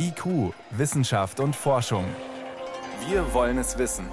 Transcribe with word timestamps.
IQ, 0.00 0.54
Wissenschaft 0.70 1.40
und 1.40 1.56
Forschung. 1.56 2.04
Wir 3.08 3.34
wollen 3.34 3.58
es 3.58 3.78
wissen. 3.78 4.06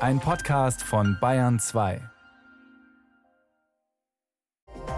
Ein 0.00 0.20
Podcast 0.20 0.82
von 0.82 1.16
Bayern 1.18 1.58
2. 1.58 2.00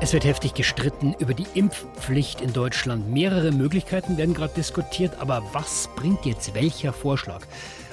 Es 0.01 0.13
wird 0.13 0.25
heftig 0.25 0.55
gestritten 0.55 1.15
über 1.19 1.33
die 1.33 1.47
Impfpflicht 1.55 2.41
in 2.41 2.53
Deutschland. 2.53 3.09
Mehrere 3.11 3.53
Möglichkeiten 3.53 4.17
werden 4.17 4.35
gerade 4.35 4.55
diskutiert, 4.55 5.13
aber 5.21 5.45
was 5.53 5.89
bringt 5.95 6.27
jetzt 6.27 6.55
welcher 6.55 6.93
Vorschlag? 6.93 7.43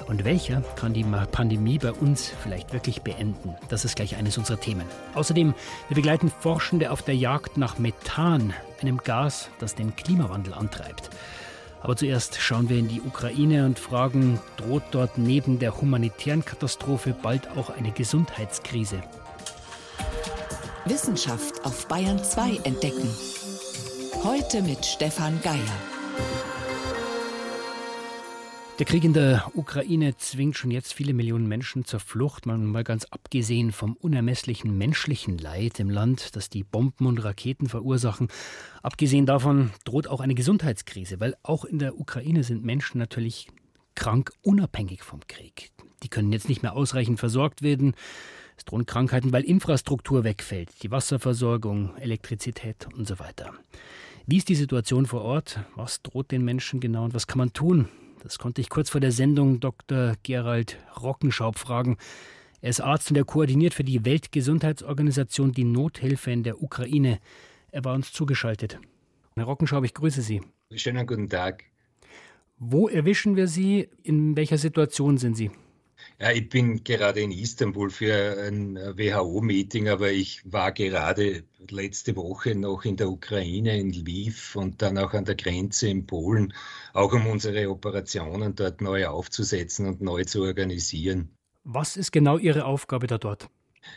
Und 0.08 0.24
welcher 0.24 0.62
kann 0.74 0.94
die 0.94 1.04
Pandemie 1.04 1.78
bei 1.78 1.92
uns 1.92 2.32
vielleicht 2.42 2.72
wirklich 2.72 3.02
beenden? 3.02 3.54
Das 3.68 3.84
ist 3.84 3.94
gleich 3.94 4.16
eines 4.16 4.38
unserer 4.38 4.58
Themen. 4.58 4.86
Außerdem, 5.14 5.54
wir 5.88 5.94
begleiten 5.94 6.32
Forschende 6.40 6.90
auf 6.90 7.02
der 7.02 7.14
Jagd 7.14 7.58
nach 7.58 7.78
Methan, 7.78 8.54
einem 8.80 8.98
Gas, 8.98 9.50
das 9.60 9.74
den 9.74 9.94
Klimawandel 9.94 10.54
antreibt. 10.54 11.10
Aber 11.80 11.96
zuerst 11.96 12.40
schauen 12.40 12.68
wir 12.68 12.78
in 12.78 12.88
die 12.88 13.00
Ukraine 13.00 13.64
und 13.64 13.78
fragen, 13.78 14.40
droht 14.56 14.82
dort 14.90 15.16
neben 15.16 15.58
der 15.58 15.80
humanitären 15.80 16.44
Katastrophe 16.44 17.14
bald 17.22 17.48
auch 17.56 17.70
eine 17.70 17.92
Gesundheitskrise? 17.92 19.00
Wissenschaft 20.84 21.64
auf 21.64 21.86
Bayern 21.86 22.22
2 22.22 22.60
entdecken. 22.64 23.08
Heute 24.24 24.62
mit 24.62 24.84
Stefan 24.84 25.40
Geier. 25.42 26.47
Der 28.78 28.86
Krieg 28.86 29.02
in 29.02 29.12
der 29.12 29.50
Ukraine 29.56 30.16
zwingt 30.18 30.56
schon 30.56 30.70
jetzt 30.70 30.94
viele 30.94 31.12
Millionen 31.12 31.48
Menschen 31.48 31.84
zur 31.84 31.98
Flucht, 31.98 32.46
mal 32.46 32.84
ganz 32.84 33.06
abgesehen 33.06 33.72
vom 33.72 33.94
unermesslichen 33.94 34.78
menschlichen 34.78 35.36
Leid 35.36 35.80
im 35.80 35.90
Land, 35.90 36.36
das 36.36 36.48
die 36.48 36.62
Bomben 36.62 37.06
und 37.06 37.18
Raketen 37.24 37.68
verursachen. 37.68 38.28
Abgesehen 38.84 39.26
davon 39.26 39.72
droht 39.84 40.06
auch 40.06 40.20
eine 40.20 40.36
Gesundheitskrise, 40.36 41.18
weil 41.18 41.34
auch 41.42 41.64
in 41.64 41.80
der 41.80 41.98
Ukraine 41.98 42.44
sind 42.44 42.64
Menschen 42.64 42.98
natürlich 42.98 43.48
krank, 43.96 44.30
unabhängig 44.42 45.02
vom 45.02 45.26
Krieg. 45.26 45.72
Die 46.04 46.08
können 46.08 46.30
jetzt 46.30 46.48
nicht 46.48 46.62
mehr 46.62 46.76
ausreichend 46.76 47.18
versorgt 47.18 47.62
werden. 47.62 47.96
Es 48.56 48.64
drohen 48.64 48.86
Krankheiten, 48.86 49.32
weil 49.32 49.42
Infrastruktur 49.42 50.22
wegfällt, 50.22 50.84
die 50.84 50.92
Wasserversorgung, 50.92 51.96
Elektrizität 51.96 52.86
und 52.96 53.08
so 53.08 53.18
weiter. 53.18 53.54
Wie 54.26 54.36
ist 54.36 54.48
die 54.48 54.54
Situation 54.54 55.06
vor 55.06 55.22
Ort? 55.22 55.58
Was 55.74 56.00
droht 56.00 56.30
den 56.30 56.44
Menschen 56.44 56.78
genau 56.78 57.02
und 57.02 57.14
was 57.14 57.26
kann 57.26 57.38
man 57.38 57.52
tun? 57.52 57.88
Das 58.22 58.38
konnte 58.38 58.60
ich 58.60 58.68
kurz 58.68 58.90
vor 58.90 59.00
der 59.00 59.12
Sendung 59.12 59.60
Dr. 59.60 60.14
Gerald 60.22 60.78
Rockenschaub 61.00 61.58
fragen. 61.58 61.96
Er 62.60 62.70
ist 62.70 62.80
Arzt 62.80 63.10
und 63.10 63.16
er 63.16 63.24
koordiniert 63.24 63.74
für 63.74 63.84
die 63.84 64.04
Weltgesundheitsorganisation 64.04 65.52
die 65.52 65.64
Nothilfe 65.64 66.30
in 66.30 66.42
der 66.42 66.62
Ukraine. 66.62 67.20
Er 67.70 67.84
war 67.84 67.94
uns 67.94 68.12
zugeschaltet. 68.12 68.80
Herr 69.36 69.44
Rockenschaub, 69.44 69.84
ich 69.84 69.94
grüße 69.94 70.22
Sie. 70.22 70.42
Schönen 70.74 71.06
guten 71.06 71.28
Tag. 71.28 71.64
Wo 72.58 72.88
erwischen 72.88 73.36
wir 73.36 73.46
Sie? 73.46 73.88
In 74.02 74.36
welcher 74.36 74.58
Situation 74.58 75.16
sind 75.18 75.36
Sie? 75.36 75.52
Ja, 76.20 76.32
ich 76.32 76.48
bin 76.48 76.82
gerade 76.82 77.20
in 77.20 77.30
Istanbul 77.30 77.90
für 77.90 78.38
ein 78.42 78.74
WHO-Meeting, 78.74 79.88
aber 79.88 80.10
ich 80.10 80.42
war 80.50 80.72
gerade 80.72 81.44
letzte 81.70 82.16
Woche 82.16 82.56
noch 82.56 82.84
in 82.84 82.96
der 82.96 83.08
Ukraine, 83.08 83.78
in 83.78 83.92
Lviv 83.92 84.56
und 84.56 84.82
dann 84.82 84.98
auch 84.98 85.14
an 85.14 85.26
der 85.26 85.36
Grenze 85.36 85.88
in 85.88 86.06
Polen, 86.06 86.54
auch 86.92 87.12
um 87.12 87.28
unsere 87.28 87.70
Operationen 87.70 88.56
dort 88.56 88.80
neu 88.80 89.06
aufzusetzen 89.06 89.86
und 89.86 90.00
neu 90.00 90.24
zu 90.24 90.42
organisieren. 90.42 91.36
Was 91.62 91.96
ist 91.96 92.10
genau 92.10 92.36
Ihre 92.36 92.64
Aufgabe 92.64 93.06
da 93.06 93.18
dort? 93.18 93.48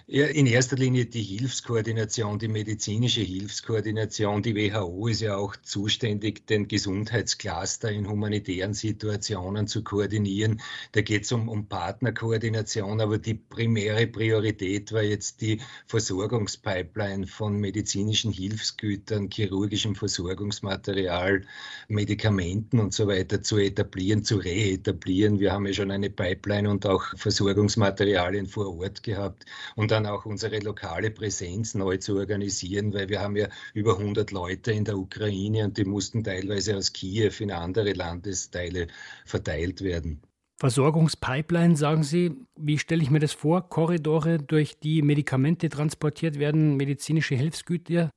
In 0.08 0.46
erster 0.46 0.76
Linie 0.76 1.06
die 1.06 1.22
Hilfskoordination, 1.22 2.38
die 2.38 2.50
medizinische 2.50 3.22
Hilfskoordination. 3.22 4.44
Die 4.44 4.56
WHO 4.56 5.08
ist 5.08 5.22
ja 5.22 5.38
auch 5.38 5.56
zuständig, 5.56 6.46
den 6.48 6.68
Gesundheitscluster 6.68 7.90
in 7.90 8.10
humanitären 8.10 8.74
Situationen 8.74 9.68
zu 9.68 9.84
koordinieren. 9.84 10.62
Da 10.92 11.02
geht 11.02 11.24
es 11.24 11.32
um, 11.32 11.48
um 11.48 11.68
Partnerkoordination, 11.68 13.00
aber 13.00 13.20
die 13.20 13.36
primäre 13.36 14.06
Priorität 14.08 14.92
war 14.92 15.04
jetzt 15.04 15.42
die 15.42 15.62
Versorgungspipeline 15.88 17.26
von 17.26 17.56
medizinischen 17.56 18.34
Hilfsgütern, 18.34 19.30
chirurgischem 19.30 19.96
Versorgungsmaterial, 19.96 21.44
Medikamenten 21.88 22.80
und 22.80 22.94
so 22.94 23.08
weiter 23.08 23.42
zu 23.42 23.58
etablieren, 23.58 24.26
zu 24.26 24.38
reetablieren. 24.38 25.40
Wir 25.40 25.54
haben 25.54 25.66
ja 25.66 25.74
schon 25.74 25.92
eine 25.92 26.10
Pipeline 26.10 26.70
und 26.70 26.86
auch 26.86 27.04
Versorgungsmaterialien 27.16 28.48
vor 28.48 28.78
Ort 28.78 29.04
gehabt 29.04 29.46
und 29.76 29.92
dann 29.92 30.06
auch 30.06 30.26
unsere 30.26 30.60
lokale 30.60 31.12
Präsenz 31.12 31.76
neu 31.76 31.98
zu 31.98 32.18
organisieren, 32.18 32.94
weil 32.94 33.10
wir 33.10 33.22
haben 33.22 33.36
ja 33.36 33.48
über 33.74 33.98
100 33.98 34.32
Leute 34.32 34.72
in 34.72 34.86
der 34.86 34.98
Ukraine 34.98 35.66
und 35.66 35.78
die 35.78 35.86
mussten 35.86 36.24
teilweise 36.24 36.78
aus 36.78 36.94
Kiew 36.94 37.34
in 37.40 37.52
andere 37.52 37.94
Landesteile 37.94 38.88
verteilt 39.26 39.82
werden. 39.82 40.22
Versorgungspipeline, 40.60 41.76
sagen 41.76 42.04
Sie. 42.04 42.36
Wie 42.56 42.78
stelle 42.78 43.02
ich 43.02 43.10
mir 43.10 43.20
das 43.20 43.34
vor? 43.34 43.68
Korridore, 43.68 44.38
durch 44.38 44.78
die 44.80 45.02
Medikamente 45.02 45.70
transportiert 45.70 46.38
werden, 46.38 46.78
medizinische 46.78 47.34
Hilfsgüter 47.34 48.12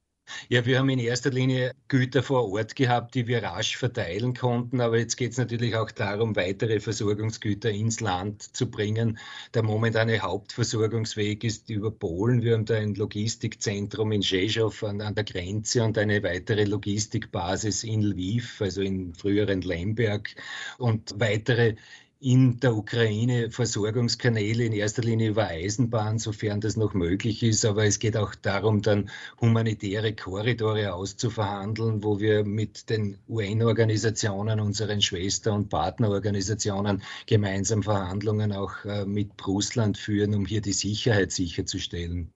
ja, 0.49 0.65
wir 0.67 0.79
haben 0.79 0.89
in 0.89 0.99
erster 0.99 1.31
Linie 1.31 1.75
Güter 1.89 2.23
vor 2.23 2.51
Ort 2.51 2.77
gehabt, 2.77 3.15
die 3.15 3.27
wir 3.27 3.43
rasch 3.43 3.77
verteilen 3.77 4.35
konnten. 4.35 4.81
Aber 4.81 4.99
jetzt 4.99 5.17
geht 5.17 5.33
es 5.33 5.39
natürlich 5.39 5.77
auch 5.77 5.91
darum, 5.91 6.37
weitere 6.37 6.81
Versorgungsgüter 6.81 7.71
ins 7.71 8.01
Land 8.01 8.43
zu 8.57 8.71
bringen. 8.71 9.19
Der 9.55 9.63
momentane 9.63 10.21
Hauptversorgungsweg 10.21 11.45
ist 11.45 11.71
über 11.71 11.91
Polen. 11.91 12.43
Wir 12.43 12.55
haben 12.55 12.65
da 12.65 12.77
ein 12.77 12.95
Logistikzentrum 12.95 14.13
in 14.13 14.23
Rzeszów 14.23 14.85
an, 14.85 15.01
an 15.01 15.15
der 15.15 15.25
Grenze 15.25 15.83
und 15.83 15.99
eine 15.99 16.23
weitere 16.23 16.65
Logistikbasis 16.65 17.85
in 17.85 18.03
Lviv, 18.03 18.61
also 18.61 18.83
in 18.83 19.15
früheren 19.15 19.61
Lemberg 19.63 20.35
und 20.79 21.15
weitere 21.19 21.77
in 22.25 22.59
der 22.59 22.75
Ukraine 22.75 23.51
Versorgungskanäle 23.51 24.65
in 24.65 24.73
erster 24.73 25.03
Linie 25.03 25.29
über 25.29 25.47
Eisenbahn, 25.49 26.19
sofern 26.19 26.63
das 26.63 26.75
noch 26.75 26.95
möglich 26.95 27.43
ist. 27.43 27.67
Aber 27.67 27.85
es 27.85 27.99
geht 27.99 28.17
auch 28.17 28.35
darum, 28.35 28.81
dann 28.81 29.11
humanitäre 29.43 30.15
Korridore 30.15 30.95
auszuverhandeln, 30.95 32.03
wo 32.03 32.21
wir 32.21 32.47
mit 32.47 32.89
den 32.89 33.19
UN-Organisationen, 33.29 34.59
unseren 34.59 35.03
Schwester- 35.03 35.53
und 35.53 35.69
Partnerorganisationen 35.69 37.03
gemeinsam 37.27 37.83
Verhandlungen 37.83 38.53
auch 38.53 38.87
äh, 38.87 39.05
mit 39.05 39.47
Russland 39.47 39.99
führen, 39.99 40.35
um 40.35 40.47
hier 40.47 40.63
die 40.63 40.73
Sicherheit 40.73 41.31
sicherzustellen. 41.31 42.33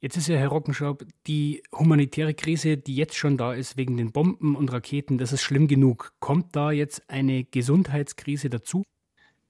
Jetzt 0.00 0.16
ist 0.16 0.28
ja, 0.28 0.36
Herr 0.36 0.48
Rockenschaub, 0.48 1.04
die 1.26 1.64
humanitäre 1.72 2.34
Krise, 2.34 2.76
die 2.76 2.94
jetzt 2.94 3.16
schon 3.16 3.36
da 3.36 3.52
ist 3.52 3.76
wegen 3.76 3.96
den 3.96 4.12
Bomben 4.12 4.54
und 4.54 4.70
Raketen, 4.70 5.18
das 5.18 5.32
ist 5.32 5.42
schlimm 5.42 5.66
genug. 5.66 6.12
Kommt 6.20 6.54
da 6.54 6.70
jetzt 6.70 7.02
eine 7.10 7.42
Gesundheitskrise 7.42 8.48
dazu? 8.48 8.84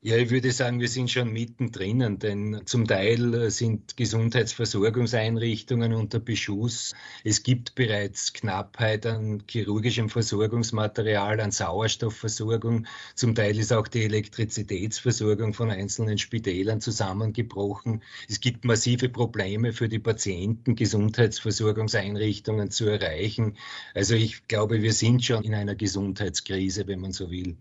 Ja, 0.07 0.19
ich 0.19 0.29
würde 0.29 0.53
sagen, 0.53 0.81
wir 0.81 0.89
sind 0.89 1.11
schon 1.11 1.33
mittendrin, 1.33 2.19
denn 2.19 2.61
zum 2.67 2.87
Teil 2.87 3.33
äh, 3.33 3.51
sind 3.51 3.97
Gesundheitsversorgungseinrichtungen 3.97 5.95
unter 5.95 6.21
Beschuss. 6.21 6.93
Es 7.25 7.43
gibt 7.43 7.75
bereits 7.75 8.35
Knappheit 8.35 9.07
an 9.07 9.45
chirurgischem 9.49 10.11
Versorgungsmaterial, 10.11 11.41
an 11.41 11.53
Sauerstoffversorgung. 11.53 12.87
Zum 13.15 13.35
Teil 13.35 13.59
ist 13.59 13.73
auch 13.73 13.89
die 13.89 14.03
Elektrizitätsversorgung 14.03 15.55
von 15.55 15.71
einzelnen 15.71 16.19
Spitälern 16.19 16.83
zusammengebrochen. 16.83 18.03
Es 18.29 18.41
gibt 18.41 18.67
massive 18.67 19.09
Probleme 19.09 19.73
für 19.73 19.89
die 19.89 20.01
Patienten, 20.01 20.77
Gesundheitsversorgungseinrichtungen 20.77 22.71
zu 22.71 22.85
erreichen. 22.85 23.57
Also 23.95 24.17
ich 24.17 24.49
glaube, 24.49 24.83
wir 24.83 24.93
sind 24.93 25.25
schon 25.25 25.43
in 25.45 25.55
einer 25.55 25.77
Gesundheitskrise, 25.77 26.87
wenn 26.89 27.01
man 27.01 27.13
so 27.13 27.31
will. 27.31 27.57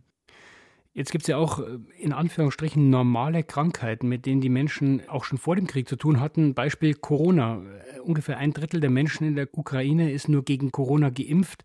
Jetzt 0.95 1.11
gibt 1.11 1.23
es 1.23 1.27
ja 1.27 1.37
auch 1.37 1.59
äh, 1.59 1.79
in 1.97 2.13
Anführungsstrichen 2.13 2.89
normale 2.89 3.43
Krankheiten, 3.43 4.07
mit 4.07 4.25
denen 4.25 4.41
die 4.41 4.49
Menschen 4.49 5.01
auch 5.09 5.23
schon 5.23 5.39
vor 5.39 5.55
dem 5.55 5.65
Krieg 5.65 5.89
zu 5.89 5.95
tun 5.95 6.19
hatten. 6.19 6.53
Beispiel 6.53 6.93
Corona. 6.93 7.61
Äh, 7.95 7.99
ungefähr 7.99 8.37
ein 8.37 8.53
Drittel 8.53 8.79
der 8.79 8.91
Menschen 8.91 9.25
in 9.25 9.35
der 9.35 9.47
Ukraine 9.57 10.11
ist 10.11 10.29
nur 10.29 10.43
gegen 10.43 10.71
Corona 10.71 11.09
geimpft. 11.09 11.63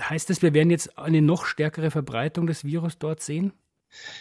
Heißt 0.00 0.28
das, 0.30 0.42
wir 0.42 0.52
werden 0.52 0.70
jetzt 0.70 0.98
eine 0.98 1.22
noch 1.22 1.46
stärkere 1.46 1.90
Verbreitung 1.90 2.46
des 2.46 2.64
Virus 2.64 2.98
dort 2.98 3.20
sehen? 3.22 3.52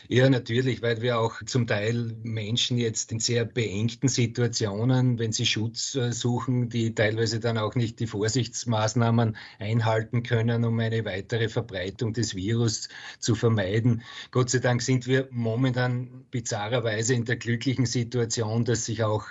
Ja, 0.07 0.29
natürlich, 0.29 0.81
weil 0.81 1.01
wir 1.01 1.19
auch 1.19 1.41
zum 1.45 1.67
Teil 1.67 2.15
Menschen 2.23 2.77
jetzt 2.77 3.11
in 3.11 3.19
sehr 3.19 3.45
beengten 3.45 4.07
Situationen, 4.07 5.17
wenn 5.19 5.31
sie 5.31 5.45
Schutz 5.45 5.95
äh, 5.95 6.11
suchen, 6.11 6.69
die 6.69 6.93
teilweise 6.93 7.39
dann 7.39 7.57
auch 7.57 7.75
nicht 7.75 7.99
die 7.99 8.07
Vorsichtsmaßnahmen 8.07 9.35
einhalten 9.59 10.23
können, 10.23 10.63
um 10.63 10.79
eine 10.79 11.05
weitere 11.05 11.49
Verbreitung 11.49 12.13
des 12.13 12.35
Virus 12.35 12.89
zu 13.19 13.35
vermeiden. 13.35 14.03
Gott 14.31 14.49
sei 14.49 14.59
Dank 14.59 14.81
sind 14.81 15.07
wir 15.07 15.27
momentan 15.31 16.25
bizarrerweise 16.29 17.15
in 17.15 17.25
der 17.25 17.37
glücklichen 17.37 17.85
Situation, 17.85 18.63
dass 18.63 18.85
sich 18.85 19.03
auch 19.03 19.25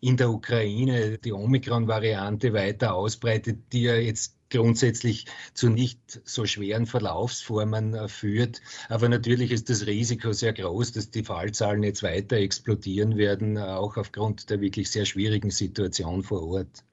in 0.00 0.16
der 0.16 0.30
Ukraine 0.30 1.18
die 1.18 1.32
Omikron-Variante 1.32 2.52
weiter 2.52 2.94
ausbreitet, 2.94 3.72
die 3.72 3.82
ja 3.82 3.96
jetzt 3.96 4.38
grundsätzlich 4.50 5.26
zu 5.54 5.68
nicht 5.68 6.20
so 6.24 6.46
schweren 6.46 6.86
Verlaufsformen 6.86 7.94
äh, 7.94 8.08
führt. 8.08 8.60
Aber 8.88 9.08
natürlich 9.08 9.52
ist 9.52 9.68
das 9.68 9.86
Risiko 9.86 10.32
sehr 10.32 10.52
groß, 10.52 10.92
dass 10.92 11.10
die 11.10 11.24
Fallzahlen 11.24 11.82
jetzt 11.82 12.02
weiter 12.02 12.36
explodieren 12.36 13.16
werden, 13.16 13.56
äh, 13.56 13.60
auch 13.60 13.96
aufgrund 13.96 14.50
der 14.50 14.60
wirklich 14.60 14.90
sehr 14.90 15.04
schwierigen 15.04 15.50
Situation 15.50 16.22
vor 16.22 16.42
Ort. 16.42 16.84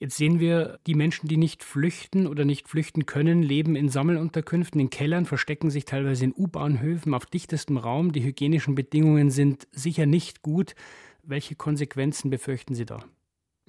Jetzt 0.00 0.16
sehen 0.16 0.38
wir, 0.38 0.78
die 0.86 0.94
Menschen, 0.94 1.26
die 1.26 1.36
nicht 1.36 1.64
flüchten 1.64 2.28
oder 2.28 2.44
nicht 2.44 2.68
flüchten 2.68 3.04
können, 3.04 3.42
leben 3.42 3.74
in 3.74 3.88
Sammelunterkünften, 3.88 4.80
in 4.80 4.90
Kellern, 4.90 5.26
verstecken 5.26 5.70
sich 5.70 5.86
teilweise 5.86 6.24
in 6.24 6.34
U-Bahnhöfen 6.36 7.14
auf 7.14 7.26
dichtestem 7.26 7.76
Raum. 7.78 8.12
Die 8.12 8.22
hygienischen 8.22 8.76
Bedingungen 8.76 9.30
sind 9.30 9.66
sicher 9.72 10.06
nicht 10.06 10.42
gut. 10.42 10.76
Welche 11.30 11.56
Konsequenzen 11.56 12.30
befürchten 12.30 12.74
Sie 12.74 12.86
da? 12.86 13.04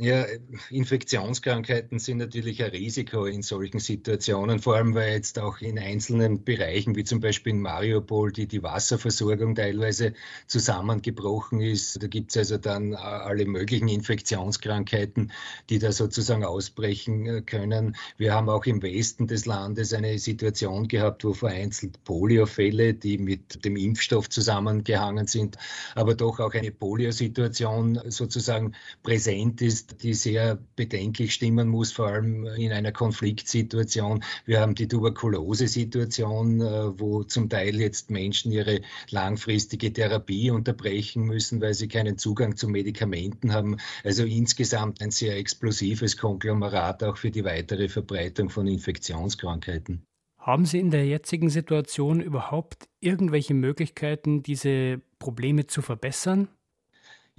Ja, 0.02 0.26
Infektionskrankheiten 0.70 2.00
sind 2.00 2.20
natürlich 2.20 2.64
ein 2.64 2.70
Risiko 2.70 3.26
in 3.26 3.42
solchen 3.42 3.82
Situationen, 3.82 4.60
vor 4.60 4.78
allem 4.78 4.96
weil 4.96 5.12
jetzt 5.12 5.38
auch 5.38 5.60
in 5.60 5.78
einzelnen 5.78 6.46
Bereichen, 6.46 6.96
wie 6.96 7.04
zum 7.04 7.20
Beispiel 7.20 7.52
in 7.52 7.60
Mariupol, 7.60 8.32
die, 8.32 8.48
die 8.48 8.64
Wasserversorgung 8.64 9.56
teilweise 9.56 10.14
zusammengebrochen 10.48 11.60
ist. 11.60 12.02
Da 12.02 12.08
gibt 12.08 12.32
es 12.32 12.38
also 12.38 12.58
dann 12.58 12.96
alle 12.96 13.46
möglichen 13.46 13.90
Infektionskrankheiten, 13.90 15.34
die 15.70 15.80
da 15.80 15.92
sozusagen 15.92 16.46
ausbrechen 16.46 17.26
äh, 17.26 17.42
können. 17.42 17.98
Wir 18.16 18.34
haben 18.34 18.48
auch 18.48 18.66
im 18.68 18.82
Westen 18.82 19.28
des 19.28 19.46
Landes 19.46 19.92
eine 19.92 20.18
Situation 20.18 20.88
gehabt, 20.88 21.26
wo 21.26 21.34
vereinzelt 21.34 22.02
Poliofälle, 22.06 22.94
die 22.94 23.18
mit 23.18 23.66
dem 23.66 23.76
Impfstoff 23.76 24.30
zusammengehangen 24.30 25.28
sind, 25.28 25.58
aber 25.94 26.16
doch 26.16 26.40
auch 26.40 26.54
eine 26.54 26.72
Poliosituation 26.72 28.00
sozusagen 28.08 28.76
präsent 29.04 29.62
ist 29.62 29.89
die 29.94 30.14
sehr 30.14 30.60
bedenklich 30.76 31.34
stimmen 31.34 31.68
muss, 31.68 31.92
vor 31.92 32.08
allem 32.08 32.46
in 32.46 32.72
einer 32.72 32.92
Konfliktsituation. 32.92 34.24
Wir 34.46 34.62
haben 34.62 34.76
die 34.76 34.88
Tuberkulose-Situation, 34.88 36.62
äh, 36.62 37.00
wo 37.00 37.24
zum 37.24 37.50
Teil 37.50 37.80
jetzt 37.80 38.10
Menschen 38.10 38.52
ihre 38.52 38.82
langfristige 39.10 39.92
Therapie 39.94 40.52
unterbrechen 40.52 41.24
müssen, 41.24 41.62
weil 41.62 41.74
sie 41.74 41.88
keinen 41.88 42.18
Zugang 42.18 42.56
zu 42.56 42.68
Medikamenten 42.68 43.54
haben. 43.54 43.78
Also 44.04 44.24
insgesamt 44.24 45.02
ein 45.02 45.12
sehr 45.12 45.38
explosives 45.38 46.18
Konglomerat 46.18 47.04
auch 47.04 47.18
für 47.18 47.32
die 47.32 47.44
weitere 47.44 47.90
Verbreitung 47.90 48.50
von 48.50 48.68
Infektionskrankheiten. 48.68 50.04
Haben 50.40 50.66
Sie 50.66 50.80
in 50.80 50.90
der 50.90 51.06
jetzigen 51.06 51.50
Situation 51.50 52.22
überhaupt 52.22 52.88
irgendwelche 53.02 53.54
Möglichkeiten, 53.54 54.42
diese 54.42 55.02
Probleme 55.20 55.68
zu 55.68 55.82
verbessern? 55.82 56.48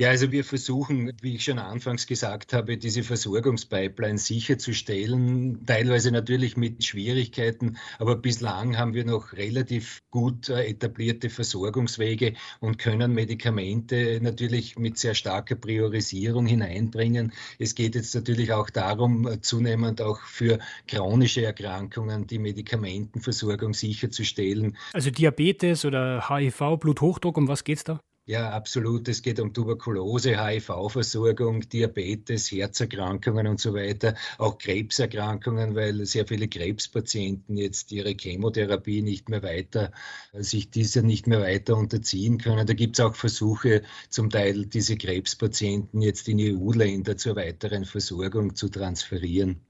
Ja, 0.01 0.09
also 0.09 0.33
wir 0.33 0.45
versuchen, 0.45 1.13
wie 1.21 1.35
ich 1.35 1.45
schon 1.45 1.59
anfangs 1.59 2.07
gesagt 2.07 2.55
habe, 2.55 2.79
diese 2.79 3.03
Versorgungspipeline 3.03 4.17
sicherzustellen, 4.17 5.67
teilweise 5.67 6.11
natürlich 6.11 6.57
mit 6.57 6.83
Schwierigkeiten, 6.83 7.77
aber 7.99 8.17
bislang 8.17 8.79
haben 8.79 8.95
wir 8.95 9.05
noch 9.05 9.35
relativ 9.35 10.01
gut 10.11 10.49
äh, 10.49 10.65
etablierte 10.65 11.29
Versorgungswege 11.29 12.33
und 12.61 12.79
können 12.79 13.13
Medikamente 13.13 14.21
natürlich 14.23 14.79
mit 14.79 14.97
sehr 14.97 15.13
starker 15.13 15.57
Priorisierung 15.57 16.47
hineinbringen. 16.47 17.35
Es 17.59 17.75
geht 17.75 17.95
jetzt 17.95 18.15
natürlich 18.15 18.55
auch 18.55 18.71
darum, 18.71 19.29
äh, 19.29 19.43
zunehmend 19.43 20.01
auch 20.01 20.23
für 20.23 20.61
chronische 20.89 21.45
Erkrankungen 21.45 22.27
die 22.27 22.39
Medikamentenversorgung 22.39 23.75
sicherzustellen. 23.75 24.79
Also 24.95 25.11
Diabetes 25.11 25.85
oder 25.85 26.27
HIV, 26.27 26.79
Bluthochdruck, 26.79 27.37
um 27.37 27.49
was 27.49 27.65
geht 27.65 27.77
es 27.77 27.85
da? 27.85 28.01
Ja, 28.27 28.51
absolut. 28.51 29.09
Es 29.09 29.21
geht 29.23 29.41
um 29.41 29.53
Tuberkulose, 29.53 30.43
HIV-Versorgung, 30.43 31.69
Diabetes, 31.69 32.51
Herzerkrankungen 32.51 33.47
und 33.49 33.61
so 33.61 33.75
weiter, 33.75 34.15
auch 34.39 34.57
Krebserkrankungen, 34.57 35.75
weil 35.75 36.07
sehr 36.07 36.27
viele 36.27 36.47
Krebspatienten 36.49 37.57
jetzt 37.59 37.91
ihre 37.93 38.15
Chemotherapie 38.19 39.03
nicht 39.03 39.29
mehr 39.29 39.43
weiter, 39.43 39.91
sich 40.33 40.71
dieser 40.71 41.03
nicht 41.03 41.27
mehr 41.27 41.41
weiter 41.41 41.77
unterziehen 41.77 42.39
können. 42.39 42.67
Da 42.67 42.73
gibt 42.75 42.99
es 42.99 43.05
auch 43.05 43.17
Versuche, 43.17 43.83
zum 44.09 44.31
Teil 44.31 44.65
diese 44.67 44.97
Krebspatienten 44.97 46.01
jetzt 46.01 46.29
in 46.29 46.39
EU-Länder 46.41 47.17
zur 47.17 47.35
weiteren 47.37 47.85
Versorgung 47.85 48.55
zu 48.55 48.69
transferieren. 48.69 49.61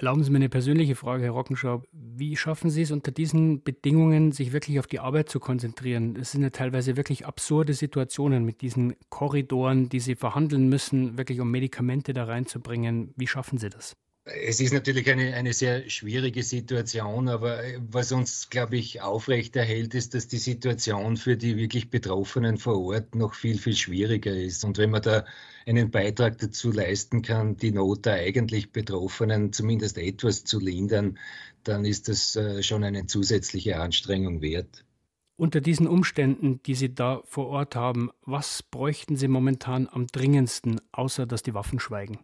Erlauben 0.00 0.24
Sie 0.24 0.30
mir 0.30 0.36
eine 0.36 0.48
persönliche 0.48 0.94
Frage, 0.94 1.24
Herr 1.24 1.32
Rockenschau. 1.32 1.82
Wie 1.92 2.34
schaffen 2.34 2.70
Sie 2.70 2.80
es 2.80 2.90
unter 2.90 3.10
diesen 3.10 3.62
Bedingungen, 3.62 4.32
sich 4.32 4.54
wirklich 4.54 4.78
auf 4.78 4.86
die 4.86 4.98
Arbeit 4.98 5.28
zu 5.28 5.40
konzentrieren? 5.40 6.16
Es 6.16 6.32
sind 6.32 6.42
ja 6.42 6.48
teilweise 6.48 6.96
wirklich 6.96 7.26
absurde 7.26 7.74
Situationen 7.74 8.46
mit 8.46 8.62
diesen 8.62 8.96
Korridoren, 9.10 9.90
die 9.90 10.00
Sie 10.00 10.14
verhandeln 10.14 10.70
müssen, 10.70 11.18
wirklich 11.18 11.38
um 11.40 11.50
Medikamente 11.50 12.14
da 12.14 12.24
reinzubringen. 12.24 13.12
Wie 13.14 13.26
schaffen 13.26 13.58
Sie 13.58 13.68
das? 13.68 13.94
Es 14.24 14.60
ist 14.60 14.72
natürlich 14.74 15.10
eine, 15.10 15.34
eine 15.34 15.54
sehr 15.54 15.88
schwierige 15.88 16.42
Situation, 16.42 17.28
aber 17.28 17.64
äh, 17.64 17.80
was 17.80 18.12
uns, 18.12 18.50
glaube 18.50 18.76
ich, 18.76 19.00
aufrechterhält, 19.00 19.94
ist, 19.94 20.14
dass 20.14 20.28
die 20.28 20.38
Situation 20.38 21.16
für 21.16 21.36
die 21.38 21.56
wirklich 21.56 21.88
Betroffenen 21.88 22.58
vor 22.58 22.78
Ort 22.80 23.14
noch 23.14 23.34
viel, 23.34 23.58
viel 23.58 23.74
schwieriger 23.74 24.34
ist. 24.36 24.62
Und 24.64 24.76
wenn 24.76 24.90
man 24.90 25.02
da 25.02 25.24
einen 25.66 25.90
Beitrag 25.90 26.36
dazu 26.38 26.70
leisten 26.70 27.22
kann, 27.22 27.56
die 27.56 27.72
Not 27.72 28.04
der 28.04 28.14
eigentlich 28.14 28.72
Betroffenen 28.72 29.54
zumindest 29.54 29.96
etwas 29.96 30.44
zu 30.44 30.60
lindern, 30.60 31.18
dann 31.64 31.86
ist 31.86 32.08
das 32.08 32.36
äh, 32.36 32.62
schon 32.62 32.84
eine 32.84 33.06
zusätzliche 33.06 33.80
Anstrengung 33.80 34.42
wert. 34.42 34.84
Unter 35.36 35.62
diesen 35.62 35.86
Umständen, 35.86 36.62
die 36.64 36.74
Sie 36.74 36.94
da 36.94 37.22
vor 37.24 37.46
Ort 37.46 37.74
haben, 37.74 38.10
was 38.26 38.62
bräuchten 38.62 39.16
Sie 39.16 39.28
momentan 39.28 39.88
am 39.90 40.06
dringendsten, 40.06 40.82
außer 40.92 41.24
dass 41.24 41.42
die 41.42 41.54
Waffen 41.54 41.80
schweigen? 41.80 42.18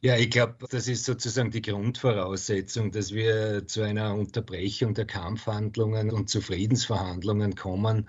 Ja, 0.00 0.16
ich 0.16 0.30
glaube, 0.30 0.66
das 0.70 0.86
ist 0.86 1.04
sozusagen 1.04 1.50
die 1.50 1.60
Grundvoraussetzung, 1.62 2.92
dass 2.92 3.12
wir 3.12 3.66
zu 3.66 3.82
einer 3.82 4.14
Unterbrechung 4.14 4.94
der 4.94 5.06
Kampfhandlungen 5.06 6.12
und 6.12 6.30
zu 6.30 6.40
Friedensverhandlungen 6.40 7.56
kommen 7.56 8.08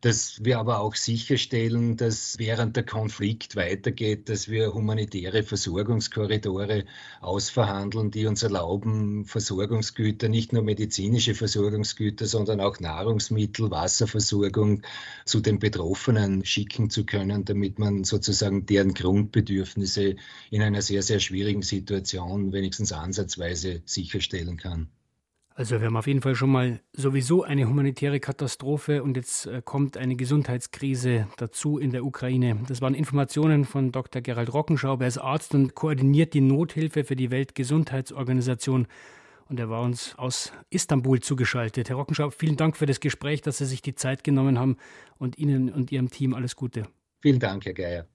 dass 0.00 0.44
wir 0.44 0.58
aber 0.60 0.80
auch 0.80 0.94
sicherstellen, 0.94 1.96
dass 1.96 2.38
während 2.38 2.76
der 2.76 2.84
Konflikt 2.84 3.56
weitergeht, 3.56 4.28
dass 4.28 4.48
wir 4.48 4.72
humanitäre 4.72 5.42
Versorgungskorridore 5.42 6.84
ausverhandeln, 7.20 8.12
die 8.12 8.26
uns 8.26 8.44
erlauben, 8.44 9.24
Versorgungsgüter, 9.24 10.28
nicht 10.28 10.52
nur 10.52 10.62
medizinische 10.62 11.34
Versorgungsgüter, 11.34 12.26
sondern 12.26 12.60
auch 12.60 12.78
Nahrungsmittel, 12.78 13.72
Wasserversorgung 13.72 14.82
zu 15.24 15.40
den 15.40 15.58
Betroffenen 15.58 16.44
schicken 16.44 16.90
zu 16.90 17.04
können, 17.04 17.44
damit 17.44 17.80
man 17.80 18.04
sozusagen 18.04 18.66
deren 18.66 18.94
Grundbedürfnisse 18.94 20.14
in 20.50 20.62
einer 20.62 20.82
sehr, 20.82 21.02
sehr 21.02 21.18
schwierigen 21.28 21.62
Situation 21.62 22.52
wenigstens 22.52 22.92
ansatzweise 22.92 23.82
sicherstellen 23.84 24.56
kann. 24.56 24.88
Also 25.54 25.80
wir 25.80 25.86
haben 25.88 25.96
auf 25.96 26.06
jeden 26.06 26.22
Fall 26.22 26.36
schon 26.36 26.50
mal 26.50 26.80
sowieso 26.92 27.42
eine 27.42 27.68
humanitäre 27.68 28.20
Katastrophe 28.20 29.02
und 29.02 29.16
jetzt 29.16 29.46
äh, 29.46 29.60
kommt 29.62 29.96
eine 29.96 30.14
Gesundheitskrise 30.14 31.26
dazu 31.36 31.78
in 31.78 31.90
der 31.90 32.04
Ukraine. 32.04 32.60
Das 32.68 32.80
waren 32.80 32.94
Informationen 32.94 33.64
von 33.64 33.90
Dr. 33.90 34.22
Gerald 34.22 34.54
Rockenschauber. 34.54 35.04
Er 35.04 35.08
ist 35.08 35.18
Arzt 35.18 35.54
und 35.54 35.74
koordiniert 35.74 36.32
die 36.32 36.40
Nothilfe 36.40 37.02
für 37.02 37.16
die 37.16 37.32
Weltgesundheitsorganisation. 37.32 38.86
Und 39.48 39.58
er 39.58 39.68
war 39.68 39.82
uns 39.82 40.14
aus 40.16 40.52
Istanbul 40.70 41.20
zugeschaltet. 41.20 41.88
Herr 41.88 41.96
Rockenschauber, 41.96 42.30
vielen 42.30 42.56
Dank 42.56 42.76
für 42.76 42.86
das 42.86 43.00
Gespräch, 43.00 43.42
dass 43.42 43.58
Sie 43.58 43.66
sich 43.66 43.82
die 43.82 43.96
Zeit 43.96 44.22
genommen 44.22 44.60
haben 44.60 44.76
und 45.18 45.38
Ihnen 45.38 45.70
und 45.70 45.90
Ihrem 45.90 46.08
Team 46.08 46.34
alles 46.34 46.54
Gute. 46.54 46.84
Vielen 47.20 47.40
Dank, 47.40 47.66
Herr 47.66 47.74
Geier. 47.74 48.06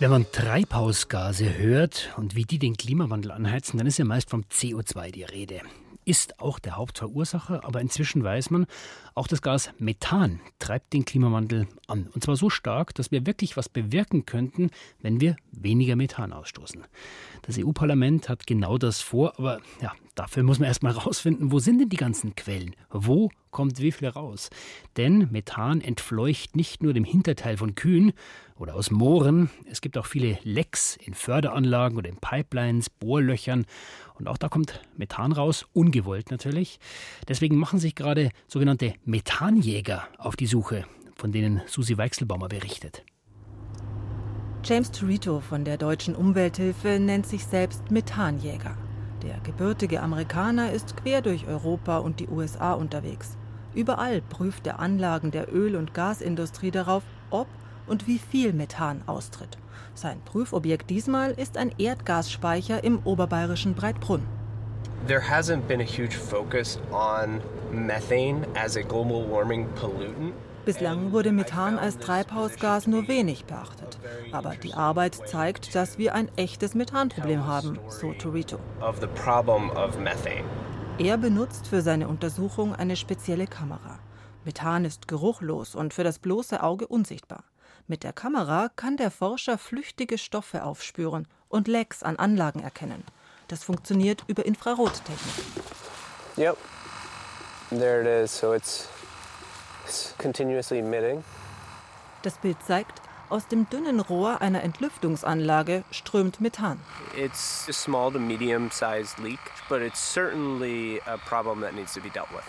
Wenn 0.00 0.12
man 0.12 0.30
Treibhausgase 0.30 1.58
hört 1.58 2.14
und 2.16 2.36
wie 2.36 2.44
die 2.44 2.60
den 2.60 2.76
Klimawandel 2.76 3.32
anheizen, 3.32 3.78
dann 3.78 3.88
ist 3.88 3.98
ja 3.98 4.04
meist 4.04 4.30
vom 4.30 4.42
CO2 4.42 5.10
die 5.10 5.24
Rede. 5.24 5.60
Ist 6.04 6.38
auch 6.38 6.60
der 6.60 6.76
Hauptverursacher, 6.76 7.64
aber 7.64 7.80
inzwischen 7.80 8.22
weiß 8.22 8.50
man, 8.50 8.66
auch 9.18 9.26
das 9.26 9.42
Gas 9.42 9.70
Methan 9.78 10.40
treibt 10.60 10.92
den 10.92 11.04
Klimawandel 11.04 11.66
an. 11.88 12.08
Und 12.14 12.22
zwar 12.22 12.36
so 12.36 12.50
stark, 12.50 12.94
dass 12.94 13.10
wir 13.10 13.26
wirklich 13.26 13.56
was 13.56 13.68
bewirken 13.68 14.26
könnten, 14.26 14.70
wenn 15.00 15.20
wir 15.20 15.36
weniger 15.50 15.96
Methan 15.96 16.32
ausstoßen. 16.32 16.84
Das 17.42 17.58
EU-Parlament 17.58 18.28
hat 18.28 18.46
genau 18.46 18.78
das 18.78 19.00
vor, 19.00 19.36
aber 19.38 19.60
ja, 19.82 19.92
dafür 20.14 20.44
muss 20.44 20.60
man 20.60 20.68
erstmal 20.68 20.92
rausfinden, 20.96 21.50
wo 21.50 21.58
sind 21.58 21.80
denn 21.80 21.88
die 21.88 21.96
ganzen 21.96 22.36
Quellen? 22.36 22.76
Wo 22.90 23.30
kommt 23.50 23.80
wie 23.80 23.92
viel 23.92 24.08
raus? 24.08 24.50
Denn 24.96 25.28
Methan 25.32 25.80
entfleucht 25.80 26.54
nicht 26.54 26.82
nur 26.82 26.92
dem 26.92 27.04
Hinterteil 27.04 27.56
von 27.56 27.74
Kühen 27.74 28.12
oder 28.56 28.74
aus 28.74 28.90
Mooren, 28.90 29.50
es 29.70 29.80
gibt 29.80 29.98
auch 29.98 30.06
viele 30.06 30.38
Lecks 30.42 30.96
in 30.96 31.14
Förderanlagen 31.14 31.98
oder 31.98 32.08
in 32.08 32.16
Pipelines, 32.16 32.90
Bohrlöchern 32.90 33.66
und 34.18 34.26
auch 34.26 34.36
da 34.36 34.48
kommt 34.48 34.80
Methan 34.96 35.32
raus, 35.32 35.66
ungewollt 35.72 36.30
natürlich. 36.30 36.80
Deswegen 37.28 37.56
machen 37.56 37.78
sich 37.78 37.94
gerade 37.94 38.30
sogenannte 38.48 38.94
Methanjäger 39.08 40.06
auf 40.18 40.36
die 40.36 40.44
Suche, 40.44 40.84
von 41.16 41.32
denen 41.32 41.62
Susi 41.66 41.96
Weichselbaumer 41.96 42.48
berichtet. 42.48 43.06
James 44.62 44.90
Torito 44.90 45.40
von 45.40 45.64
der 45.64 45.78
Deutschen 45.78 46.14
Umwelthilfe 46.14 47.00
nennt 47.00 47.26
sich 47.26 47.46
selbst 47.46 47.90
Methanjäger. 47.90 48.76
Der 49.22 49.38
gebürtige 49.38 50.02
Amerikaner 50.02 50.72
ist 50.72 50.94
quer 50.98 51.22
durch 51.22 51.46
Europa 51.46 51.96
und 51.96 52.20
die 52.20 52.28
USA 52.28 52.74
unterwegs. 52.74 53.38
Überall 53.74 54.20
prüft 54.20 54.66
er 54.66 54.78
Anlagen 54.78 55.30
der 55.30 55.50
Öl- 55.54 55.76
und 55.76 55.94
Gasindustrie 55.94 56.70
darauf, 56.70 57.02
ob 57.30 57.46
und 57.86 58.06
wie 58.08 58.18
viel 58.18 58.52
Methan 58.52 59.00
austritt. 59.06 59.56
Sein 59.94 60.20
Prüfobjekt 60.26 60.90
diesmal 60.90 61.30
ist 61.30 61.56
ein 61.56 61.72
Erdgasspeicher 61.78 62.84
im 62.84 62.98
oberbayerischen 63.04 63.72
Breitbrunn. 63.72 64.37
There 65.06 65.20
hasn't 65.20 65.66
been 65.66 65.80
a 65.80 65.84
huge 65.84 66.16
focus 66.16 66.78
on 66.92 67.40
methane 67.72 68.46
as 68.54 68.76
a 68.76 68.82
global 68.82 69.26
warming 69.28 69.66
pollutant. 69.74 70.34
Bislang 70.66 71.12
wurde 71.12 71.32
Methan 71.32 71.78
als 71.78 71.96
Treibhausgas 71.96 72.86
nur 72.86 73.08
wenig 73.08 73.46
beachtet. 73.46 73.98
Aber 74.32 74.54
die 74.54 74.74
Arbeit 74.74 75.14
zeigt, 75.26 75.74
dass 75.74 75.96
wir 75.96 76.14
ein 76.14 76.28
echtes 76.36 76.74
Methanproblem 76.74 77.46
haben, 77.46 77.78
so 77.88 78.12
Torito. 78.12 78.58
Er 80.98 81.16
benutzt 81.16 81.68
für 81.68 81.80
seine 81.80 82.08
Untersuchung 82.08 82.74
eine 82.74 82.96
spezielle 82.96 83.46
Kamera. 83.46 83.98
Methan 84.44 84.84
ist 84.84 85.08
geruchlos 85.08 85.74
und 85.74 85.94
für 85.94 86.04
das 86.04 86.18
bloße 86.18 86.62
Auge 86.62 86.86
unsichtbar. 86.86 87.44
Mit 87.86 88.04
der 88.04 88.12
Kamera 88.12 88.68
kann 88.76 88.98
der 88.98 89.10
Forscher 89.10 89.56
flüchtige 89.56 90.18
Stoffe 90.18 90.64
aufspüren 90.64 91.26
und 91.48 91.66
Lecks 91.66 92.02
an 92.02 92.16
Anlagen 92.16 92.60
erkennen. 92.60 93.04
Das 93.48 93.64
funktioniert 93.64 94.24
über 94.26 94.44
Infrarottechnik. 94.44 95.18
Yep. 96.36 96.56
There 97.70 98.00
it 98.00 98.24
is. 98.24 98.38
So 98.38 98.54
it's 98.54 98.88
continuously 100.18 100.78
emitting. 100.78 101.24
Das 102.22 102.38
Bild 102.38 102.56
zeigt, 102.66 103.00
aus 103.30 103.46
dem 103.46 103.68
dünnen 103.68 104.00
Rohr 104.00 104.40
einer 104.40 104.62
Entlüftungsanlage 104.62 105.84
strömt 105.90 106.40
Methan. 106.40 106.80
It's 107.16 107.66
a 107.68 107.72
small 107.72 108.12
to 108.12 108.18
medium 108.18 108.70
sized 108.70 109.18
leak, 109.18 109.38
but 109.68 109.80
it's 109.80 110.00
certainly 110.00 111.00
a 111.06 111.16
problem 111.16 111.60
that 111.60 111.74
needs 111.74 111.94
to 111.94 112.00
be 112.00 112.10
dealt 112.10 112.30
with. 112.30 112.44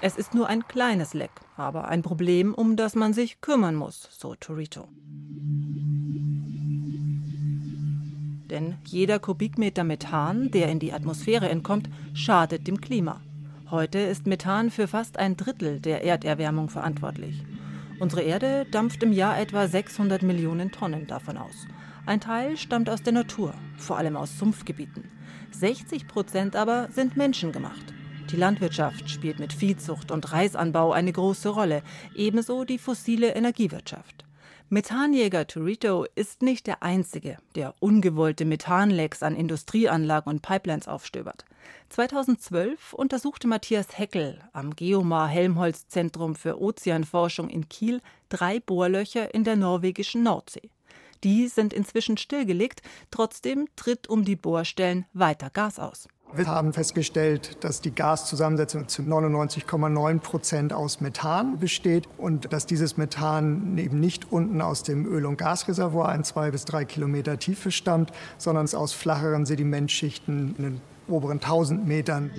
Es 0.00 0.16
ist 0.16 0.34
nur 0.34 0.48
ein 0.48 0.66
kleines 0.66 1.14
Leck, 1.14 1.30
aber 1.56 1.86
ein 1.86 2.02
Problem, 2.02 2.54
um 2.54 2.76
das 2.76 2.96
man 2.96 3.12
sich 3.12 3.40
kümmern 3.40 3.76
muss, 3.76 4.08
so 4.10 4.34
Torito. 4.34 4.88
Denn 8.52 8.76
jeder 8.84 9.18
Kubikmeter 9.18 9.82
Methan, 9.82 10.50
der 10.50 10.68
in 10.68 10.78
die 10.78 10.92
Atmosphäre 10.92 11.48
entkommt, 11.48 11.88
schadet 12.12 12.66
dem 12.66 12.82
Klima. 12.82 13.22
Heute 13.70 13.98
ist 13.98 14.26
Methan 14.26 14.70
für 14.70 14.86
fast 14.86 15.18
ein 15.18 15.38
Drittel 15.38 15.80
der 15.80 16.04
Erderwärmung 16.04 16.68
verantwortlich. 16.68 17.42
Unsere 17.98 18.20
Erde 18.20 18.66
dampft 18.70 19.02
im 19.02 19.10
Jahr 19.14 19.40
etwa 19.40 19.66
600 19.66 20.20
Millionen 20.22 20.70
Tonnen 20.70 21.06
davon 21.06 21.38
aus. 21.38 21.66
Ein 22.04 22.20
Teil 22.20 22.58
stammt 22.58 22.90
aus 22.90 23.02
der 23.02 23.14
Natur, 23.14 23.54
vor 23.78 23.96
allem 23.96 24.18
aus 24.18 24.38
Sumpfgebieten. 24.38 25.04
60 25.52 26.06
Prozent 26.06 26.54
aber 26.54 26.90
sind 26.90 27.16
menschengemacht. 27.16 27.94
Die 28.30 28.36
Landwirtschaft 28.36 29.08
spielt 29.08 29.38
mit 29.38 29.54
Viehzucht 29.54 30.10
und 30.10 30.30
Reisanbau 30.30 30.92
eine 30.92 31.12
große 31.12 31.48
Rolle, 31.48 31.82
ebenso 32.14 32.64
die 32.64 32.78
fossile 32.78 33.34
Energiewirtschaft. 33.34 34.26
Methanjäger 34.72 35.46
Torito 35.46 36.06
ist 36.14 36.40
nicht 36.40 36.66
der 36.66 36.82
Einzige, 36.82 37.36
der 37.56 37.74
ungewollte 37.80 38.46
Methanlecks 38.46 39.22
an 39.22 39.36
Industrieanlagen 39.36 40.32
und 40.32 40.40
Pipelines 40.40 40.88
aufstöbert. 40.88 41.44
2012 41.90 42.94
untersuchte 42.94 43.48
Matthias 43.48 43.98
Heckel 43.98 44.40
am 44.54 44.74
Geomar 44.74 45.28
Helmholtz 45.28 45.88
Zentrum 45.88 46.34
für 46.34 46.58
Ozeanforschung 46.58 47.50
in 47.50 47.68
Kiel 47.68 48.00
drei 48.30 48.60
Bohrlöcher 48.60 49.34
in 49.34 49.44
der 49.44 49.56
norwegischen 49.56 50.22
Nordsee. 50.22 50.70
Die 51.22 51.48
sind 51.48 51.74
inzwischen 51.74 52.16
stillgelegt, 52.16 52.80
trotzdem 53.10 53.68
tritt 53.76 54.08
um 54.08 54.24
die 54.24 54.36
Bohrstellen 54.36 55.04
weiter 55.12 55.50
Gas 55.50 55.78
aus. 55.78 56.08
Wir 56.34 56.46
haben 56.46 56.72
festgestellt, 56.72 57.62
dass 57.62 57.82
die 57.82 57.94
Gaszusammensetzung 57.94 58.88
zu 58.88 59.02
99,9 59.02 60.18
Prozent 60.20 60.72
aus 60.72 61.02
Methan 61.02 61.58
besteht 61.58 62.08
und 62.16 62.52
dass 62.54 62.64
dieses 62.64 62.96
Methan 62.96 63.76
eben 63.76 64.00
nicht 64.00 64.32
unten 64.32 64.62
aus 64.62 64.82
dem 64.82 65.04
Öl- 65.06 65.26
und 65.26 65.36
Gasreservoir 65.36 66.14
in 66.14 66.24
zwei 66.24 66.50
bis 66.50 66.64
drei 66.64 66.86
Kilometer 66.86 67.38
Tiefe 67.38 67.70
stammt, 67.70 68.12
sondern 68.38 68.64
es 68.64 68.74
aus 68.74 68.94
flacheren 68.94 69.44
Sedimentschichten 69.44 70.54
in 70.56 70.62
den 70.62 70.80
oberen 71.06 71.38
1000 71.38 71.86
Metern. 71.86 72.30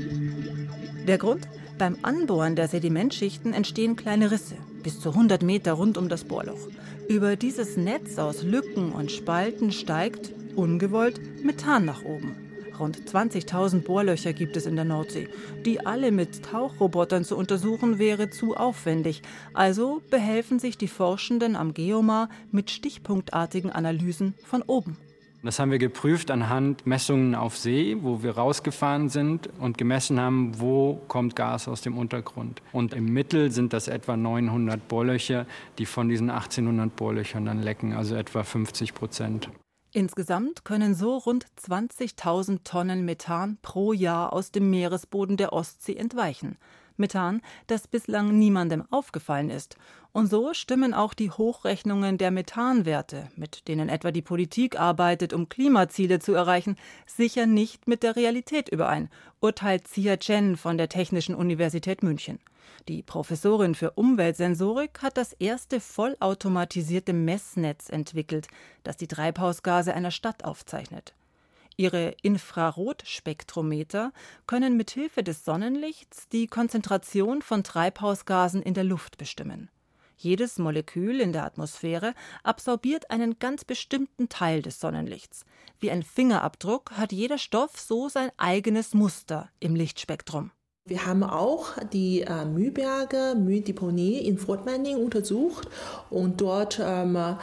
Der 1.08 1.20
Grund? 1.20 1.48
Beim 1.78 1.98
Anbohren 2.02 2.56
der 2.56 2.68
Sedimentschichten 2.68 3.54
entstehen 3.54 3.96
kleine 3.96 4.32
Risse, 4.32 4.56
bis 4.82 5.00
zu 5.00 5.10
100 5.10 5.44
Meter 5.44 5.74
rund 5.74 6.00
um 6.00 6.10
das 6.10 6.24
Bohrloch. 6.24 6.68
Über 7.08 7.36
dieses 7.36 7.78
Netz 7.78 8.18
aus 8.18 8.42
Lücken 8.42 8.92
und 8.92 9.12
Spalten 9.12 9.72
steigt, 9.72 10.32
ungewollt, 10.56 11.44
Methan 11.44 11.86
nach 11.86 12.04
oben. 12.04 12.43
Rund 12.80 12.98
20.000 12.98 13.84
Bohrlöcher 13.84 14.34
gibt 14.34 14.58
es 14.58 14.65
in 14.65 14.75
der 14.75 14.86
Nordsee. 14.86 15.27
Die 15.65 15.86
alle 15.86 16.12
mit 16.12 16.44
Tauchrobotern 16.44 17.24
zu 17.24 17.38
untersuchen, 17.38 18.00
wäre 18.00 18.30
zu 18.30 18.56
aufwendig. 18.56 19.22
Also 19.53 20.01
behelfen 20.10 20.60
sich 20.60 20.77
die 20.77 20.88
Forschenden 20.88 21.56
am 21.56 21.74
Geomar 21.74 22.30
mit 22.51 22.72
stichpunktartigen 22.72 23.72
Analysen 23.72 24.34
von 24.46 24.62
oben. 24.63 24.98
Das 25.44 25.60
haben 25.60 25.72
wir 25.72 25.77
geprüft 25.77 26.32
anhand 26.32 26.88
Messungen 26.88 27.36
auf 27.36 27.58
See, 27.58 27.98
wo 28.00 28.24
wir 28.24 28.38
rausgefahren 28.38 29.10
sind 29.10 29.50
und 29.60 29.77
gemessen 29.77 30.18
haben, 30.18 30.58
wo 30.62 31.01
kommt 31.10 31.36
Gas 31.36 31.68
aus 31.68 31.82
dem 31.82 31.98
Untergrund. 31.98 32.62
Und 32.72 32.94
im 32.94 33.12
Mittel 33.12 33.51
sind 33.51 33.74
das 33.74 33.89
etwa 33.89 34.15
900 34.15 34.88
Bohrlöcher, 34.88 35.46
die 35.80 35.86
von 35.86 36.08
diesen 36.08 36.30
1800 36.30 36.96
Bohrlöchern 36.96 37.44
dann 37.44 37.62
lecken, 37.62 37.92
also 37.92 38.15
etwa 38.15 38.44
50 38.44 38.94
Prozent. 38.94 39.50
Insgesamt 39.96 40.66
können 40.66 40.96
so 40.96 41.18
rund 41.18 41.46
20.000 41.64 42.64
Tonnen 42.64 43.06
Methan 43.06 43.60
pro 43.62 43.94
Jahr 43.94 44.34
aus 44.34 44.50
dem 44.50 44.72
Meeresboden 44.72 45.38
der 45.38 45.54
Ostsee 45.54 45.96
entweichen. 45.96 46.58
Methan, 46.98 47.42
das 47.68 47.88
bislang 47.88 48.40
niemandem 48.40 48.86
aufgefallen 48.90 49.52
ist. 49.52 49.78
Und 50.12 50.32
so 50.32 50.56
stimmen 50.56 50.96
auch 50.96 51.14
die 51.14 51.30
Hochrechnungen 51.30 52.18
der 52.18 52.32
Methanwerte, 52.32 53.30
mit 53.36 53.68
denen 53.68 53.88
etwa 53.88 54.12
die 54.12 54.24
Politik 54.24 54.80
arbeitet, 54.80 55.32
um 55.32 55.48
Klimaziele 55.48 56.18
zu 56.18 56.34
erreichen, 56.34 56.76
sicher 57.06 57.46
nicht 57.46 57.88
mit 57.88 58.02
der 58.02 58.16
Realität 58.16 58.70
überein, 58.70 59.10
urteilt 59.42 59.84
Xia 59.86 60.18
Chen 60.18 60.58
von 60.58 60.80
der 60.80 60.90
Technischen 60.90 61.36
Universität 61.36 62.02
München. 62.02 62.40
Die 62.88 63.01
Professorin 63.01 63.75
für 63.75 63.91
Umweltsensorik 63.91 65.01
hat 65.01 65.17
das 65.17 65.34
erste 65.34 65.79
vollautomatisierte 65.79 67.13
Messnetz 67.13 67.89
entwickelt, 67.89 68.48
das 68.84 68.98
die 68.98 69.08
Treibhausgase 69.08 69.93
einer 69.93 70.12
Stadt 70.12 70.43
aufzeichnet. 70.43 71.13
Ihre 71.75 72.15
Infrarotspektrometer 72.22 74.12
können 74.46 74.77
mithilfe 74.77 75.24
des 75.24 75.43
Sonnenlichts 75.43 76.29
die 76.29 76.48
Konzentration 76.48 77.41
von 77.41 77.63
Treibhausgasen 77.63 78.62
in 78.62 78.74
der 78.74 78.84
Luft 78.84 79.17
bestimmen. 79.17 79.70
Jedes 80.15 80.60
Molekül 80.60 81.20
in 81.20 81.34
der 81.34 81.43
Atmosphäre 81.43 82.13
absorbiert 82.43 83.10
einen 83.12 83.39
ganz 83.39 83.65
bestimmten 83.65 84.29
Teil 84.29 84.62
des 84.62 84.79
Sonnenlichts. 84.79 85.46
Wie 85.79 85.91
ein 85.91 86.03
Fingerabdruck 86.03 86.91
hat 86.91 87.12
jeder 87.12 87.38
Stoff 87.38 87.79
so 87.79 88.08
sein 88.08 88.32
eigenes 88.38 88.93
Muster 88.93 89.50
im 89.60 89.75
Lichtspektrum. 89.75 90.51
Wir 90.86 91.06
haben 91.06 91.24
auch 91.24 91.78
die 91.94 92.22
äh, 92.22 92.44
Mühlberge 92.44 93.36
Mülldeponie 93.38 94.18
in 94.18 94.38
Fort 94.38 94.66
Manning 94.66 94.98
untersucht 94.98 95.70
und 96.10 96.42
dort 96.42 96.78
ähm, 96.84 97.38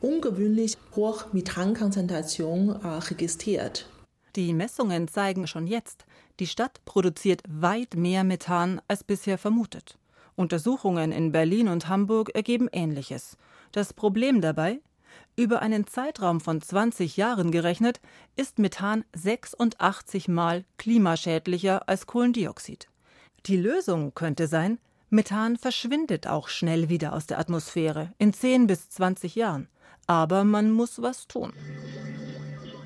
ungewöhnlich 0.00 0.78
hohe 0.94 1.16
Methankonzentration 1.32 2.68
äh, 2.68 2.86
registriert. 2.86 3.88
Die 4.36 4.52
Messungen 4.54 5.08
zeigen 5.08 5.48
schon 5.48 5.66
jetzt, 5.66 6.06
die 6.38 6.46
Stadt 6.46 6.84
produziert 6.84 7.42
weit 7.48 7.96
mehr 7.96 8.22
Methan 8.22 8.80
als 8.86 9.02
bisher 9.02 9.38
vermutet. 9.38 9.98
Untersuchungen 10.36 11.10
in 11.10 11.32
Berlin 11.32 11.66
und 11.66 11.88
Hamburg 11.88 12.30
ergeben 12.32 12.68
Ähnliches. 12.70 13.36
Das 13.72 13.92
Problem 13.92 14.40
dabei? 14.40 14.80
Über 15.36 15.62
einen 15.62 15.86
Zeitraum 15.86 16.40
von 16.40 16.60
20 16.62 17.16
Jahren 17.16 17.50
gerechnet, 17.50 18.00
ist 18.36 18.58
Methan 18.58 19.04
86 19.14 20.28
Mal 20.28 20.64
klimaschädlicher 20.78 21.88
als 21.88 22.06
Kohlendioxid. 22.06 22.88
Die 23.46 23.56
Lösung 23.56 24.14
könnte 24.14 24.46
sein, 24.46 24.78
Methan 25.10 25.56
verschwindet 25.56 26.26
auch 26.26 26.48
schnell 26.48 26.88
wieder 26.88 27.12
aus 27.12 27.26
der 27.26 27.38
Atmosphäre 27.38 28.12
in 28.18 28.32
10 28.32 28.66
bis 28.66 28.90
20 28.90 29.34
Jahren. 29.34 29.68
Aber 30.06 30.44
man 30.44 30.70
muss 30.72 31.00
was 31.00 31.26
tun. 31.26 31.52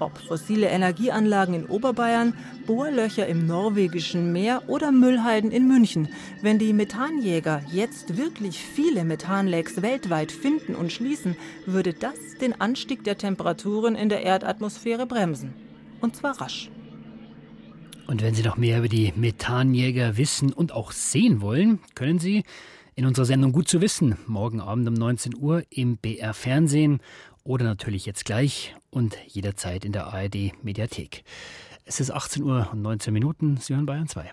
Ob 0.01 0.19
fossile 0.19 0.69
Energieanlagen 0.69 1.55
in 1.55 1.67
Oberbayern, 1.67 2.35
Bohrlöcher 2.67 3.27
im 3.27 3.47
norwegischen 3.47 4.33
Meer 4.33 4.63
oder 4.69 4.93
Müllhalden 4.93 5.51
in 5.51 5.67
München. 5.67 6.09
Wenn 6.41 6.59
die 6.59 6.73
Methanjäger 6.73 7.63
jetzt 7.73 8.17
wirklich 8.17 8.59
viele 8.59 9.05
Methanlecks 9.05 9.83
weltweit 9.83 10.31
finden 10.31 10.75
und 10.77 10.93
schließen, 10.93 11.37
würde 11.67 11.95
das 11.95 12.15
den 12.41 12.61
Anstieg 12.61 13.03
der 13.05 13.19
Temperaturen 13.19 13.97
in 13.97 14.09
der 14.09 14.23
Erdatmosphäre 14.23 15.07
bremsen. 15.07 15.55
Und 16.01 16.15
zwar 16.15 16.41
rasch. 16.41 16.71
Und 18.07 18.23
wenn 18.23 18.35
Sie 18.35 18.43
noch 18.43 18.57
mehr 18.57 18.79
über 18.79 18.89
die 18.89 19.13
Methanjäger 19.17 20.17
wissen 20.17 20.53
und 20.53 20.73
auch 20.73 20.93
sehen 20.93 21.41
wollen, 21.41 21.81
können 21.95 22.19
Sie 22.19 22.45
in 22.99 23.07
unserer 23.07 23.27
Sendung 23.27 23.53
Gut 23.53 23.69
zu 23.69 23.81
wissen, 23.81 24.17
morgen 24.27 24.61
Abend 24.61 24.89
um 24.89 24.95
19 24.95 25.37
Uhr 25.37 25.63
im 25.71 25.99
BR 25.99 26.35
Fernsehen 26.35 27.01
oder 27.49 27.65
natürlich 27.65 28.05
jetzt 28.05 28.27
gleich 28.27 28.77
und 28.91 29.17
jederzeit 29.27 29.85
in 29.87 29.93
der 29.93 30.09
ARD 30.09 30.53
Mediathek. 30.63 31.25
Es 31.87 31.99
ist 31.99 32.11
18 32.11 32.43
Uhr 32.43 32.69
und 32.73 32.83
19 32.83 33.13
Minuten. 33.13 33.57
Sie 33.57 33.75
hören 33.75 33.87
Bayern 33.87 34.07
2. 34.07 34.31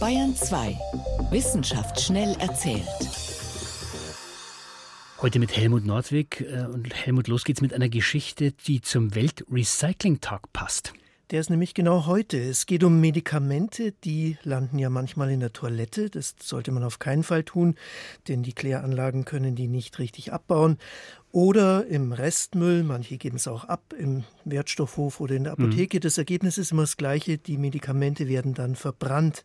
Bayern 0.00 0.34
2. 0.34 0.78
Wissenschaft 1.30 2.00
schnell 2.00 2.34
erzählt. 2.40 2.88
Heute 5.20 5.38
mit 5.38 5.54
Helmut 5.54 5.84
Nordwig. 5.84 6.40
Äh, 6.40 6.64
und 6.64 6.94
Helmut, 6.94 7.28
los 7.28 7.44
geht's 7.44 7.60
mit 7.60 7.74
einer 7.74 7.90
Geschichte, 7.90 8.52
die 8.52 8.80
zum 8.80 9.14
Weltrecycling-Tag 9.14 10.54
passt. 10.54 10.94
Der 11.34 11.40
ist 11.40 11.50
nämlich 11.50 11.74
genau 11.74 12.06
heute. 12.06 12.38
Es 12.38 12.64
geht 12.64 12.84
um 12.84 13.00
Medikamente, 13.00 13.90
die 13.90 14.38
landen 14.44 14.78
ja 14.78 14.88
manchmal 14.88 15.32
in 15.32 15.40
der 15.40 15.52
Toilette. 15.52 16.08
Das 16.08 16.36
sollte 16.40 16.70
man 16.70 16.84
auf 16.84 17.00
keinen 17.00 17.24
Fall 17.24 17.42
tun, 17.42 17.74
denn 18.28 18.44
die 18.44 18.52
Kläranlagen 18.52 19.24
können 19.24 19.56
die 19.56 19.66
nicht 19.66 19.98
richtig 19.98 20.32
abbauen. 20.32 20.78
Oder 21.34 21.86
im 21.88 22.12
Restmüll, 22.12 22.84
manche 22.84 23.18
geben 23.18 23.38
es 23.38 23.48
auch 23.48 23.64
ab, 23.64 23.92
im 23.98 24.22
Wertstoffhof 24.44 25.18
oder 25.18 25.34
in 25.34 25.42
der 25.42 25.58
mhm. 25.58 25.64
Apotheke. 25.64 25.96
Mhm. 25.96 26.02
Das 26.02 26.16
Ergebnis 26.16 26.58
ist 26.58 26.70
immer 26.70 26.82
das 26.82 26.96
gleiche, 26.96 27.38
die 27.38 27.58
Medikamente 27.58 28.28
werden 28.28 28.54
dann 28.54 28.76
verbrannt. 28.76 29.42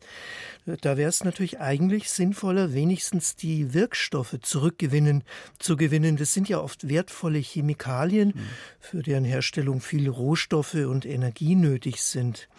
Da 0.81 0.98
wäre 0.98 1.10
es 1.10 1.24
natürlich 1.24 1.60
eigentlich 1.60 2.12
sinnvoller, 2.12 2.75
wenigstens 2.75 3.38
die 3.38 3.74
Wirkstoffe 3.74 4.38
zurückgewinnen 4.39 5.24
zu 5.58 5.77
gewinnen. 5.77 6.15
Das 6.15 6.31
sind 6.31 6.48
ja 6.48 6.60
oft 6.60 6.88
wertvolle 6.88 7.39
Chemikalien, 7.39 8.34
mhm. 8.36 8.50
für 8.79 9.01
deren 9.01 9.25
Herstellung 9.25 9.81
viele 9.81 10.12
Rohstoffe 10.12 10.75
und 10.75 11.08
Energie 11.08 11.55
nötig 11.55 12.03
sind. 12.03 12.50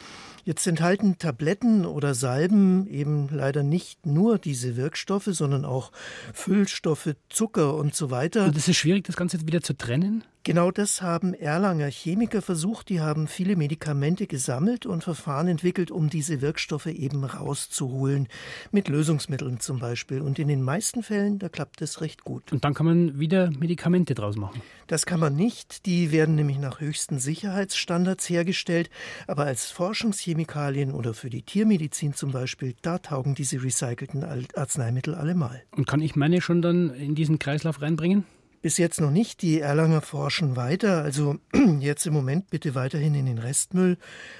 Jetzt 0.51 0.67
enthalten 0.67 1.17
Tabletten 1.17 1.87
oder 1.87 2.13
Salben 2.13 2.89
eben 2.89 3.29
leider 3.31 3.63
nicht 3.63 4.05
nur 4.05 4.37
diese 4.37 4.77
Wirkstoffe, 4.77 5.29
sondern 5.31 5.65
auch 5.65 5.93
Füllstoffe, 6.35 7.15
Zucker 7.29 7.77
und 7.77 7.95
so 7.95 8.11
weiter. 8.11 8.47
Und 8.47 8.57
es 8.57 8.67
ist 8.67 8.77
schwierig, 8.77 9.05
das 9.05 9.15
Ganze 9.15 9.47
wieder 9.47 9.61
zu 9.61 9.75
trennen? 9.75 10.25
Genau 10.43 10.71
das 10.71 11.03
haben 11.03 11.35
Erlanger 11.35 11.91
Chemiker 11.91 12.41
versucht. 12.41 12.89
Die 12.89 13.01
haben 13.01 13.29
viele 13.29 13.57
Medikamente 13.57 14.27
gesammelt 14.27 14.87
und 14.87 15.05
Verfahren 15.05 15.49
entwickelt, 15.49 15.91
um 15.91 16.09
diese 16.09 16.41
Wirkstoffe 16.41 16.87
eben 16.87 17.25
rauszuholen. 17.25 18.27
Mit 18.71 18.89
Lösungsmitteln 18.89 19.61
zum 19.61 19.81
Beispiel. 19.81 20.23
Und 20.23 20.39
in 20.39 20.49
den 20.49 20.63
meisten 20.63 21.03
Fällen, 21.03 21.39
da 21.39 21.51
klappt 21.51 21.83
es 21.83 22.01
recht 22.01 22.25
gut. 22.25 22.53
Und 22.53 22.65
dann 22.65 22.73
kann 22.73 22.87
man 22.87 23.21
wieder 23.21 23.51
Medikamente 23.51 24.15
draus 24.15 24.37
machen? 24.37 24.63
Das 24.87 25.05
kann 25.05 25.21
man 25.21 25.37
nicht. 25.37 25.85
Die 25.85 26.11
werden 26.11 26.37
nämlich 26.37 26.59
nach 26.59 26.81
höchsten 26.81 27.19
Sicherheitsstandards 27.19 28.27
hergestellt. 28.31 28.89
Aber 29.27 29.45
als 29.45 29.71
Forschungschemikalien 29.71 30.93
oder 30.93 31.13
für 31.13 31.29
die 31.29 31.43
Tiermedizin 31.43 32.15
zum 32.15 32.33
Beispiel, 32.33 32.75
da 32.81 32.97
taugen 32.97 33.35
diese 33.35 33.63
recycelten 33.63 34.25
Arzneimittel 34.55 35.15
allemal. 35.15 35.63
Und 35.77 35.87
kann 35.87 36.01
ich 36.01 36.17
meine 36.17 36.41
schon 36.41 36.63
dann 36.63 36.95
in 36.95 37.15
diesen 37.15 37.39
Kreislauf 37.39 37.83
reinbringen? 37.83 38.25
Bis 38.63 38.77
jetzt 38.77 39.01
noch 39.01 39.11
nicht. 39.11 39.41
Die 39.41 39.61
Erlanger 39.61 40.03
forschen 40.03 40.55
weiter. 40.55 41.03
Also 41.03 41.39
jetzt 41.81 42.07
im 42.07 42.13
Moment 42.13 42.51
bitte 42.51 42.75
weiterhin 42.75 43.15
in 43.15 43.27
den 43.27 43.39
Restmüll. 43.39 43.97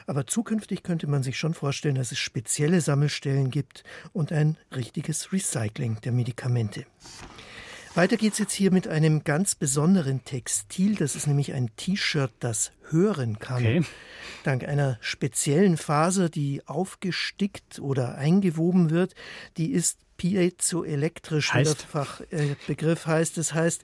Aber 0.07 0.27
zukünftig 0.27 0.83
könnte 0.83 1.07
man 1.07 1.23
sich 1.23 1.39
schon 1.39 1.55
vorstellen, 1.55 1.95
dass 1.95 2.13
es 2.13 2.19
spezielle 2.19 2.83
Sammelstellen 2.83 3.51
gibt 3.51 3.83
und 4.13 4.31
ein 4.31 4.59
richtiges 4.75 5.33
Recycling 5.33 6.01
der 6.03 6.13
Medikamente. 6.13 6.85
Weiter 7.95 8.17
geht's 8.17 8.39
jetzt 8.39 8.53
hier 8.53 8.71
mit 8.71 8.87
einem 8.87 9.25
ganz 9.25 9.57
besonderen 9.57 10.23
Textil. 10.25 10.95
Das 10.95 11.17
ist 11.17 11.27
nämlich 11.27 11.55
ein 11.55 11.75
T-Shirt, 11.75 12.31
das 12.39 12.71
hören 12.89 13.41
kann. 13.41 13.63
Okay. 13.63 13.83
Dank 14.45 14.65
einer 14.65 14.97
speziellen 15.01 15.77
Faser, 15.77 16.29
die 16.29 16.63
aufgestickt 16.67 17.81
oder 17.81 18.15
eingewoben 18.15 18.91
wird. 18.91 19.15
Die 19.57 19.73
ist 19.73 19.99
piezoelektrisch, 20.21 21.55
heißt? 21.55 21.83
wie 21.83 21.87
Fachbegriff 21.87 23.07
heißt. 23.07 23.39
Das 23.39 23.55
heißt, 23.55 23.83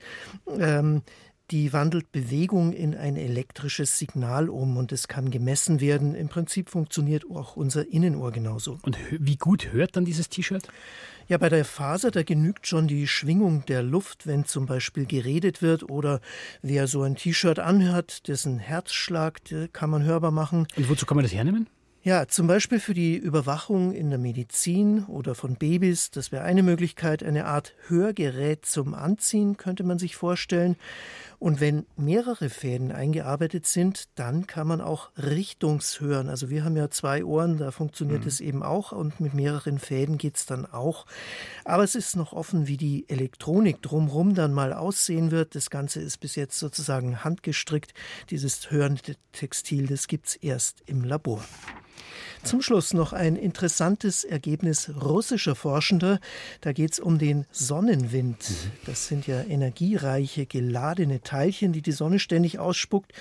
ähm, 0.58 1.02
die 1.50 1.72
wandelt 1.72 2.12
Bewegung 2.12 2.72
in 2.72 2.94
ein 2.94 3.16
elektrisches 3.16 3.98
Signal 3.98 4.50
um 4.50 4.76
und 4.76 4.92
es 4.92 5.08
kann 5.08 5.30
gemessen 5.30 5.80
werden. 5.80 6.14
Im 6.14 6.28
Prinzip 6.28 6.68
funktioniert 6.68 7.24
auch 7.30 7.56
unser 7.56 7.88
Innenohr 7.88 8.32
genauso. 8.32 8.78
Und 8.82 8.98
wie 9.10 9.36
gut 9.36 9.72
hört 9.72 9.96
dann 9.96 10.04
dieses 10.04 10.28
T-Shirt? 10.28 10.68
Ja, 11.28 11.38
bei 11.38 11.48
der 11.48 11.64
Faser, 11.64 12.10
da 12.10 12.22
genügt 12.22 12.66
schon 12.66 12.86
die 12.86 13.06
Schwingung 13.06 13.64
der 13.66 13.82
Luft, 13.82 14.26
wenn 14.26 14.44
zum 14.44 14.66
Beispiel 14.66 15.06
geredet 15.06 15.62
wird 15.62 15.88
oder 15.88 16.20
wer 16.62 16.86
so 16.86 17.02
ein 17.02 17.16
T-Shirt 17.16 17.60
anhört, 17.60 18.28
dessen 18.28 18.58
Herzschlag 18.58 19.40
kann 19.72 19.90
man 19.90 20.02
hörbar 20.04 20.32
machen. 20.32 20.66
Und 20.76 20.88
wozu 20.88 21.06
kann 21.06 21.16
man 21.16 21.24
das 21.24 21.32
hernehmen? 21.32 21.68
Ja, 22.06 22.28
zum 22.28 22.46
Beispiel 22.46 22.78
für 22.78 22.94
die 22.94 23.16
Überwachung 23.16 23.90
in 23.90 24.10
der 24.10 24.18
Medizin 24.20 25.06
oder 25.06 25.34
von 25.34 25.56
Babys. 25.56 26.12
Das 26.12 26.30
wäre 26.30 26.44
eine 26.44 26.62
Möglichkeit. 26.62 27.24
Eine 27.24 27.46
Art 27.46 27.74
Hörgerät 27.88 28.64
zum 28.64 28.94
Anziehen 28.94 29.56
könnte 29.56 29.82
man 29.82 29.98
sich 29.98 30.14
vorstellen. 30.14 30.76
Und 31.40 31.60
wenn 31.60 31.84
mehrere 31.96 32.48
Fäden 32.48 32.92
eingearbeitet 32.92 33.66
sind, 33.66 34.04
dann 34.14 34.46
kann 34.46 34.68
man 34.68 34.80
auch 34.80 35.10
Richtungshören. 35.16 36.28
Also 36.28 36.48
wir 36.48 36.62
haben 36.62 36.76
ja 36.76 36.90
zwei 36.90 37.24
Ohren, 37.24 37.58
da 37.58 37.72
funktioniert 37.72 38.20
mhm. 38.20 38.28
es 38.28 38.40
eben 38.40 38.62
auch 38.62 38.92
und 38.92 39.18
mit 39.18 39.34
mehreren 39.34 39.80
Fäden 39.80 40.16
geht 40.16 40.36
es 40.36 40.46
dann 40.46 40.64
auch. 40.64 41.06
Aber 41.64 41.82
es 41.82 41.96
ist 41.96 42.14
noch 42.14 42.32
offen, 42.32 42.68
wie 42.68 42.76
die 42.76 43.08
Elektronik 43.08 43.82
drumherum 43.82 44.36
dann 44.36 44.52
mal 44.52 44.72
aussehen 44.72 45.32
wird. 45.32 45.56
Das 45.56 45.70
Ganze 45.70 46.02
ist 46.02 46.18
bis 46.18 46.36
jetzt 46.36 46.60
sozusagen 46.60 47.24
handgestrickt. 47.24 47.94
Dieses 48.30 48.70
hörende 48.70 49.16
Textil, 49.32 49.88
das 49.88 50.06
gibt 50.06 50.28
es 50.28 50.36
erst 50.36 50.84
im 50.86 51.02
Labor. 51.02 51.44
Zum 52.42 52.62
Schluss 52.62 52.94
noch 52.94 53.12
ein 53.12 53.34
interessantes 53.34 54.22
Ergebnis 54.22 54.90
russischer 55.02 55.56
Forschender. 55.56 56.20
Da 56.60 56.72
geht 56.72 56.92
es 56.92 57.00
um 57.00 57.18
den 57.18 57.44
Sonnenwind. 57.50 58.36
Das 58.84 59.08
sind 59.08 59.26
ja 59.26 59.42
energiereiche, 59.42 60.46
geladene 60.46 61.22
Teilchen, 61.22 61.72
die 61.72 61.82
die 61.82 61.92
Sonne 61.92 62.18
ständig 62.18 62.58
ausspuckt. 62.58 63.12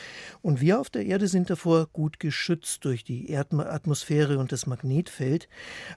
Und 0.42 0.62
wir 0.62 0.80
auf 0.80 0.90
der 0.90 1.06
Erde 1.06 1.28
sind 1.28 1.50
davor 1.50 1.88
gut 1.88 2.20
geschützt 2.20 2.86
durch 2.86 3.04
die 3.04 3.30
Erdatmosphäre 3.30 4.38
und 4.38 4.52
das 4.52 4.68
Magnetfeld. 4.68 5.48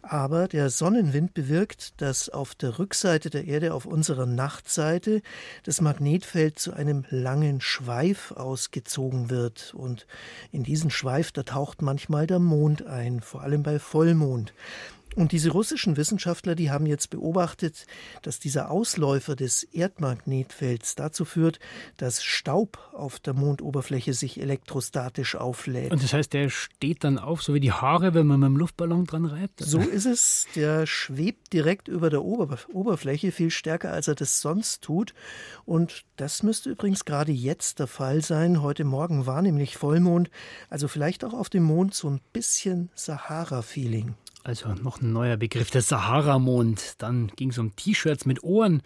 Aber 0.02 0.48
der 0.48 0.70
Sonnenwind 0.70 1.34
bewirkt, 1.34 2.00
dass 2.00 2.28
auf 2.28 2.54
der 2.54 2.78
Rückseite 2.78 3.30
der 3.30 3.44
Erde, 3.46 3.74
auf 3.74 3.84
unserer 3.84 4.26
Nachtseite, 4.26 5.22
das 5.64 5.80
Magnetfeld 5.80 6.58
zu 6.58 6.72
einem 6.72 7.04
langen 7.10 7.60
Schweif 7.60 8.32
ausgezogen 8.32 9.28
wird. 9.28 9.74
Und 9.74 10.06
in 10.50 10.62
diesen 10.62 10.90
Schweif, 10.90 11.32
da 11.32 11.42
taucht 11.42 11.82
manchmal 11.82 12.26
der 12.26 12.38
Mond 12.38 12.86
ein 12.86 13.07
vor 13.20 13.42
allem 13.42 13.62
bei 13.62 13.78
Vollmond. 13.78 14.52
Und 15.16 15.32
diese 15.32 15.50
russischen 15.50 15.96
Wissenschaftler, 15.96 16.54
die 16.54 16.70
haben 16.70 16.86
jetzt 16.86 17.10
beobachtet, 17.10 17.86
dass 18.22 18.38
dieser 18.38 18.70
Ausläufer 18.70 19.34
des 19.36 19.64
Erdmagnetfelds 19.64 20.94
dazu 20.94 21.24
führt, 21.24 21.58
dass 21.96 22.22
Staub 22.22 22.78
auf 22.92 23.18
der 23.18 23.34
Mondoberfläche 23.34 24.14
sich 24.14 24.40
elektrostatisch 24.40 25.34
auflädt. 25.34 25.90
Und 25.90 26.02
das 26.02 26.12
heißt, 26.12 26.32
der 26.32 26.50
steht 26.50 27.04
dann 27.04 27.18
auf, 27.18 27.42
so 27.42 27.54
wie 27.54 27.60
die 27.60 27.72
Haare, 27.72 28.14
wenn 28.14 28.26
man 28.26 28.40
mit 28.40 28.48
dem 28.48 28.56
Luftballon 28.56 29.06
dran 29.06 29.24
reibt? 29.24 29.60
So 29.60 29.80
ist 29.80 30.06
es. 30.06 30.46
Der 30.54 30.86
schwebt 30.86 31.52
direkt 31.52 31.88
über 31.88 32.10
der 32.10 32.22
Ober 32.22 32.58
Oberfläche, 32.72 33.32
viel 33.32 33.50
stärker, 33.50 33.92
als 33.92 34.08
er 34.08 34.14
das 34.14 34.40
sonst 34.40 34.82
tut. 34.82 35.14
Und 35.64 36.04
das 36.16 36.42
müsste 36.42 36.70
übrigens 36.70 37.04
gerade 37.04 37.32
jetzt 37.32 37.78
der 37.78 37.86
Fall 37.86 38.22
sein. 38.22 38.62
Heute 38.62 38.84
Morgen 38.84 39.26
war 39.26 39.42
nämlich 39.42 39.76
Vollmond. 39.76 40.30
Also 40.68 40.88
vielleicht 40.88 41.24
auch 41.24 41.34
auf 41.34 41.48
dem 41.48 41.64
Mond 41.64 41.94
so 41.94 42.08
ein 42.08 42.20
bisschen 42.32 42.90
Sahara-Feeling. 42.94 44.14
Also 44.48 44.72
noch 44.72 45.02
ein 45.02 45.12
neuer 45.12 45.36
Begriff, 45.36 45.70
der 45.70 45.82
Sahara-Mond. 45.82 47.02
Dann 47.02 47.30
ging 47.36 47.50
es 47.50 47.58
um 47.58 47.76
T-Shirts 47.76 48.24
mit 48.24 48.42
Ohren 48.42 48.80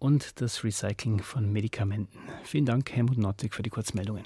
und 0.00 0.40
das 0.40 0.64
Recycling 0.64 1.22
von 1.22 1.52
Medikamenten. 1.52 2.18
Vielen 2.42 2.66
Dank, 2.66 2.90
Helmut 2.90 3.16
Nottig, 3.16 3.54
für 3.54 3.62
die 3.62 3.70
Kurzmeldungen. 3.70 4.24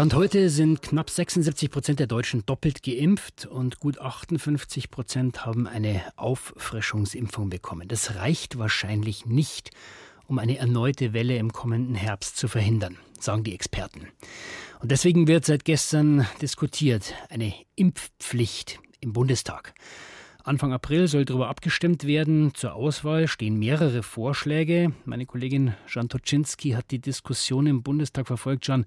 Stand 0.00 0.14
heute 0.14 0.48
sind 0.48 0.80
knapp 0.80 1.10
76 1.10 1.70
Prozent 1.70 2.00
der 2.00 2.06
Deutschen 2.06 2.46
doppelt 2.46 2.82
geimpft 2.82 3.44
und 3.44 3.80
gut 3.80 3.98
58 3.98 4.90
Prozent 4.90 5.44
haben 5.44 5.66
eine 5.66 6.00
Auffrischungsimpfung 6.16 7.50
bekommen. 7.50 7.86
Das 7.86 8.14
reicht 8.14 8.58
wahrscheinlich 8.58 9.26
nicht, 9.26 9.72
um 10.26 10.38
eine 10.38 10.56
erneute 10.56 11.12
Welle 11.12 11.36
im 11.36 11.52
kommenden 11.52 11.96
Herbst 11.96 12.38
zu 12.38 12.48
verhindern, 12.48 12.96
sagen 13.18 13.44
die 13.44 13.52
Experten. 13.52 14.08
Und 14.80 14.90
deswegen 14.90 15.28
wird 15.28 15.44
seit 15.44 15.66
gestern 15.66 16.26
diskutiert 16.40 17.14
eine 17.28 17.52
Impfpflicht 17.76 18.80
im 19.02 19.12
Bundestag. 19.12 19.74
Anfang 20.44 20.72
April 20.72 21.08
soll 21.08 21.26
darüber 21.26 21.48
abgestimmt 21.48 22.06
werden. 22.06 22.54
Zur 22.54 22.72
Auswahl 22.72 23.28
stehen 23.28 23.58
mehrere 23.58 24.02
Vorschläge. 24.02 24.94
Meine 25.04 25.26
Kollegin 25.26 25.74
Jan 25.88 26.08
Toczynski 26.08 26.70
hat 26.70 26.90
die 26.90 27.00
Diskussion 27.00 27.66
im 27.66 27.82
Bundestag 27.82 28.26
verfolgt. 28.26 28.66
Jan, 28.66 28.86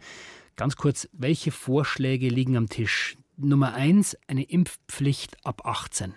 Ganz 0.56 0.76
kurz, 0.76 1.10
welche 1.14 1.52
Vorschläge 1.52 2.30
liegen 2.30 2.58
am 2.58 2.70
Tisch? 2.70 3.18
Nummer 3.38 3.74
eins, 3.74 4.16
eine 4.28 4.44
Impfpflicht 4.44 5.38
ab 5.44 5.66
18. 5.66 6.14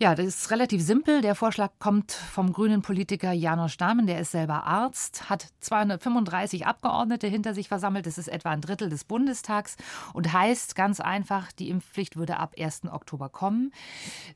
Ja, 0.00 0.14
das 0.16 0.26
ist 0.26 0.50
relativ 0.50 0.82
simpel. 0.82 1.20
Der 1.20 1.36
Vorschlag 1.36 1.70
kommt 1.78 2.12
vom 2.12 2.52
grünen 2.52 2.82
Politiker 2.82 3.32
Janosch 3.32 3.76
Dahmen, 3.76 4.06
der 4.06 4.20
ist 4.20 4.32
selber 4.32 4.64
Arzt, 4.64 5.30
hat 5.30 5.46
235 5.60 6.66
Abgeordnete 6.66 7.28
hinter 7.28 7.54
sich 7.54 7.68
versammelt, 7.68 8.06
das 8.06 8.18
ist 8.18 8.28
etwa 8.28 8.50
ein 8.50 8.60
Drittel 8.60 8.88
des 8.88 9.04
Bundestags 9.04 9.76
und 10.12 10.32
heißt 10.32 10.74
ganz 10.74 11.00
einfach, 11.00 11.52
die 11.52 11.68
Impfpflicht 11.68 12.16
würde 12.16 12.38
ab 12.38 12.54
1. 12.58 12.86
Oktober 12.90 13.28
kommen. 13.28 13.72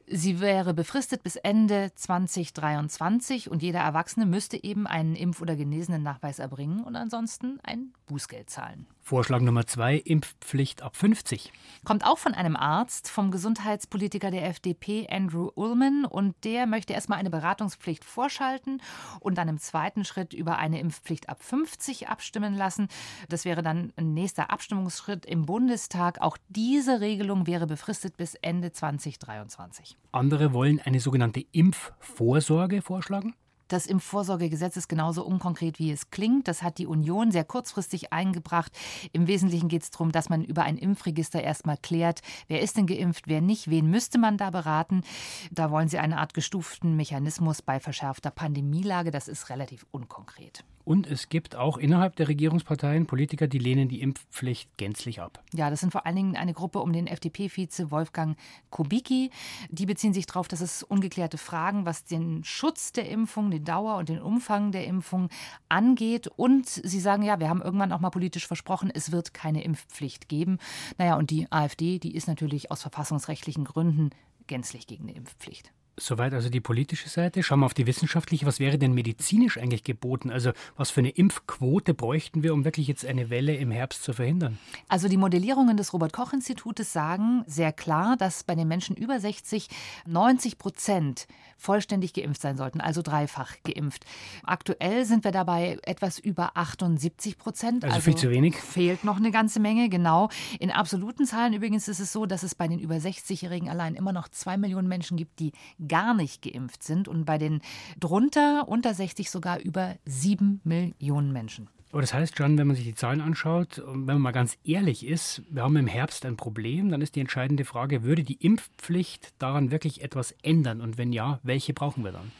Sie 0.06 0.40
wäre 0.40 0.72
befristet 0.72 1.22
bis 1.24 1.36
Ende 1.36 1.90
2023 1.96 3.50
und 3.50 3.62
jeder 3.62 3.80
Erwachsene 3.80 4.24
müsste 4.24 4.62
eben 4.62 4.86
einen 4.86 5.16
Impf- 5.16 5.42
oder 5.42 5.56
Genesenen 5.56 6.04
Nachweis 6.04 6.38
erbringen 6.38 6.84
und 6.84 6.94
ansonsten 6.94 7.58
ein 7.64 7.92
Bußgeld 8.06 8.48
zahlen. 8.48 8.86
Vorschlag 9.06 9.40
Nummer 9.40 9.68
zwei, 9.68 9.98
Impfpflicht 9.98 10.82
ab 10.82 10.96
50. 10.96 11.52
Kommt 11.84 12.04
auch 12.04 12.18
von 12.18 12.34
einem 12.34 12.56
Arzt, 12.56 13.08
vom 13.08 13.30
Gesundheitspolitiker 13.30 14.32
der 14.32 14.48
FDP, 14.48 15.06
Andrew 15.08 15.48
Ullman. 15.54 16.04
Und 16.04 16.34
der 16.42 16.66
möchte 16.66 16.92
erstmal 16.92 17.20
eine 17.20 17.30
Beratungspflicht 17.30 18.04
vorschalten 18.04 18.82
und 19.20 19.38
dann 19.38 19.46
im 19.46 19.58
zweiten 19.58 20.04
Schritt 20.04 20.34
über 20.34 20.58
eine 20.58 20.80
Impfpflicht 20.80 21.28
ab 21.28 21.40
50 21.40 22.08
abstimmen 22.08 22.56
lassen. 22.56 22.88
Das 23.28 23.44
wäre 23.44 23.62
dann 23.62 23.92
ein 23.94 24.12
nächster 24.12 24.50
Abstimmungsschritt 24.50 25.24
im 25.24 25.46
Bundestag. 25.46 26.20
Auch 26.20 26.36
diese 26.48 27.00
Regelung 27.00 27.46
wäre 27.46 27.68
befristet 27.68 28.16
bis 28.16 28.34
Ende 28.34 28.72
2023. 28.72 29.96
Andere 30.10 30.52
wollen 30.52 30.80
eine 30.80 30.98
sogenannte 30.98 31.46
Impfvorsorge 31.52 32.82
vorschlagen. 32.82 33.36
Das 33.68 33.86
Impfvorsorgegesetz 33.86 34.76
ist 34.76 34.88
genauso 34.88 35.24
unkonkret, 35.24 35.78
wie 35.78 35.90
es 35.90 36.10
klingt. 36.10 36.46
Das 36.46 36.62
hat 36.62 36.78
die 36.78 36.86
Union 36.86 37.32
sehr 37.32 37.44
kurzfristig 37.44 38.12
eingebracht. 38.12 38.72
Im 39.12 39.26
Wesentlichen 39.26 39.68
geht 39.68 39.82
es 39.82 39.90
darum, 39.90 40.12
dass 40.12 40.28
man 40.28 40.44
über 40.44 40.62
ein 40.62 40.78
Impfregister 40.78 41.42
erstmal 41.42 41.76
klärt, 41.76 42.20
wer 42.48 42.60
ist 42.60 42.76
denn 42.76 42.86
geimpft, 42.86 43.26
wer 43.26 43.40
nicht, 43.40 43.68
wen 43.68 43.90
müsste 43.90 44.18
man 44.18 44.36
da 44.36 44.50
beraten. 44.50 45.02
Da 45.50 45.70
wollen 45.70 45.88
sie 45.88 45.98
eine 45.98 46.18
Art 46.18 46.34
gestuften 46.34 46.96
Mechanismus 46.96 47.62
bei 47.62 47.80
verschärfter 47.80 48.30
Pandemielage. 48.30 49.10
Das 49.10 49.28
ist 49.28 49.50
relativ 49.50 49.86
unkonkret. 49.90 50.64
Und 50.86 51.08
es 51.08 51.28
gibt 51.28 51.56
auch 51.56 51.78
innerhalb 51.78 52.14
der 52.14 52.28
Regierungsparteien 52.28 53.06
Politiker, 53.06 53.48
die 53.48 53.58
lehnen 53.58 53.88
die 53.88 54.00
Impfpflicht 54.00 54.70
gänzlich 54.76 55.20
ab. 55.20 55.42
Ja, 55.52 55.68
das 55.68 55.80
sind 55.80 55.90
vor 55.90 56.06
allen 56.06 56.14
Dingen 56.14 56.36
eine 56.36 56.52
Gruppe 56.52 56.78
um 56.78 56.92
den 56.92 57.08
FDP-Vize 57.08 57.90
Wolfgang 57.90 58.38
Kubicki. 58.70 59.30
Die 59.68 59.84
beziehen 59.84 60.14
sich 60.14 60.26
darauf, 60.26 60.46
dass 60.46 60.60
es 60.60 60.84
ungeklärte 60.84 61.38
Fragen, 61.38 61.86
was 61.86 62.04
den 62.04 62.44
Schutz 62.44 62.92
der 62.92 63.10
Impfung, 63.10 63.50
die 63.50 63.64
Dauer 63.64 63.96
und 63.96 64.08
den 64.08 64.22
Umfang 64.22 64.70
der 64.70 64.86
Impfung 64.86 65.28
angeht. 65.68 66.28
Und 66.28 66.68
sie 66.68 67.00
sagen, 67.00 67.24
ja, 67.24 67.40
wir 67.40 67.48
haben 67.48 67.62
irgendwann 67.62 67.90
auch 67.90 67.98
mal 67.98 68.10
politisch 68.10 68.46
versprochen, 68.46 68.88
es 68.94 69.10
wird 69.10 69.34
keine 69.34 69.64
Impfpflicht 69.64 70.28
geben. 70.28 70.58
Naja, 70.98 71.16
und 71.16 71.30
die 71.30 71.50
AfD, 71.50 71.98
die 71.98 72.14
ist 72.14 72.28
natürlich 72.28 72.70
aus 72.70 72.82
verfassungsrechtlichen 72.82 73.64
Gründen 73.64 74.10
gänzlich 74.46 74.86
gegen 74.86 75.08
eine 75.08 75.16
Impfpflicht. 75.16 75.72
Soweit 75.98 76.34
also 76.34 76.50
die 76.50 76.60
politische 76.60 77.08
Seite. 77.08 77.42
Schauen 77.42 77.60
wir 77.60 77.66
auf 77.66 77.72
die 77.72 77.86
wissenschaftliche. 77.86 78.44
Was 78.44 78.60
wäre 78.60 78.76
denn 78.76 78.92
medizinisch 78.92 79.56
eigentlich 79.56 79.82
geboten? 79.82 80.30
Also 80.30 80.52
was 80.76 80.90
für 80.90 81.00
eine 81.00 81.08
Impfquote 81.08 81.94
bräuchten 81.94 82.42
wir, 82.42 82.52
um 82.52 82.66
wirklich 82.66 82.86
jetzt 82.86 83.06
eine 83.06 83.30
Welle 83.30 83.56
im 83.56 83.70
Herbst 83.70 84.02
zu 84.02 84.12
verhindern? 84.12 84.58
Also 84.88 85.08
die 85.08 85.16
Modellierungen 85.16 85.78
des 85.78 85.94
Robert 85.94 86.12
Koch 86.12 86.34
Institutes 86.34 86.92
sagen 86.92 87.44
sehr 87.46 87.72
klar, 87.72 88.16
dass 88.18 88.44
bei 88.44 88.54
den 88.54 88.68
Menschen 88.68 88.94
über 88.94 89.18
60 89.18 89.68
90 90.06 90.58
Prozent 90.58 91.26
vollständig 91.56 92.12
geimpft 92.12 92.42
sein 92.42 92.56
sollten, 92.56 92.80
also 92.80 93.00
dreifach 93.00 93.54
geimpft. 93.64 94.04
Aktuell 94.42 95.06
sind 95.06 95.24
wir 95.24 95.32
dabei 95.32 95.78
etwas 95.82 96.18
über 96.18 96.56
78 96.56 97.38
Prozent. 97.38 97.84
Also, 97.84 97.96
also 97.96 98.04
viel 98.04 98.16
zu 98.16 98.30
wenig. 98.30 98.56
Fehlt 98.56 99.04
noch 99.04 99.16
eine 99.16 99.30
ganze 99.30 99.60
Menge, 99.60 99.88
genau. 99.88 100.28
In 100.60 100.70
absoluten 100.70 101.24
Zahlen 101.24 101.54
übrigens 101.54 101.88
ist 101.88 102.00
es 102.00 102.12
so, 102.12 102.26
dass 102.26 102.42
es 102.42 102.54
bei 102.54 102.68
den 102.68 102.78
über 102.78 102.96
60-Jährigen 102.96 103.70
allein 103.70 103.94
immer 103.94 104.12
noch 104.12 104.28
zwei 104.28 104.58
Millionen 104.58 104.88
Menschen 104.88 105.16
gibt, 105.16 105.40
die 105.40 105.52
gar 105.86 106.14
nicht 106.14 106.42
geimpft 106.42 106.82
sind 106.82 107.08
und 107.08 107.24
bei 107.24 107.38
den 107.38 107.60
drunter, 107.98 108.68
unter 108.68 108.94
60 108.94 109.30
sogar 109.30 109.60
über 109.60 109.96
sieben 110.04 110.60
Millionen 110.64 111.32
Menschen. 111.32 111.68
Aber 111.92 112.00
das 112.02 112.12
heißt 112.12 112.36
schon, 112.36 112.58
wenn 112.58 112.66
man 112.66 112.76
sich 112.76 112.84
die 112.84 112.94
Zahlen 112.94 113.20
anschaut, 113.20 113.82
wenn 113.86 114.04
man 114.04 114.20
mal 114.20 114.32
ganz 114.32 114.58
ehrlich 114.64 115.06
ist, 115.06 115.42
wir 115.48 115.62
haben 115.62 115.76
im 115.76 115.86
Herbst 115.86 116.26
ein 116.26 116.36
Problem, 116.36 116.90
dann 116.90 117.00
ist 117.00 117.14
die 117.14 117.20
entscheidende 117.20 117.64
Frage, 117.64 118.02
würde 118.02 118.22
die 118.22 118.34
Impfpflicht 118.34 119.32
daran 119.38 119.70
wirklich 119.70 120.02
etwas 120.02 120.32
ändern? 120.42 120.80
Und 120.80 120.98
wenn 120.98 121.12
ja, 121.12 121.40
welche 121.42 121.72
brauchen 121.72 122.04
wir 122.04 122.12
dann? 122.12 122.32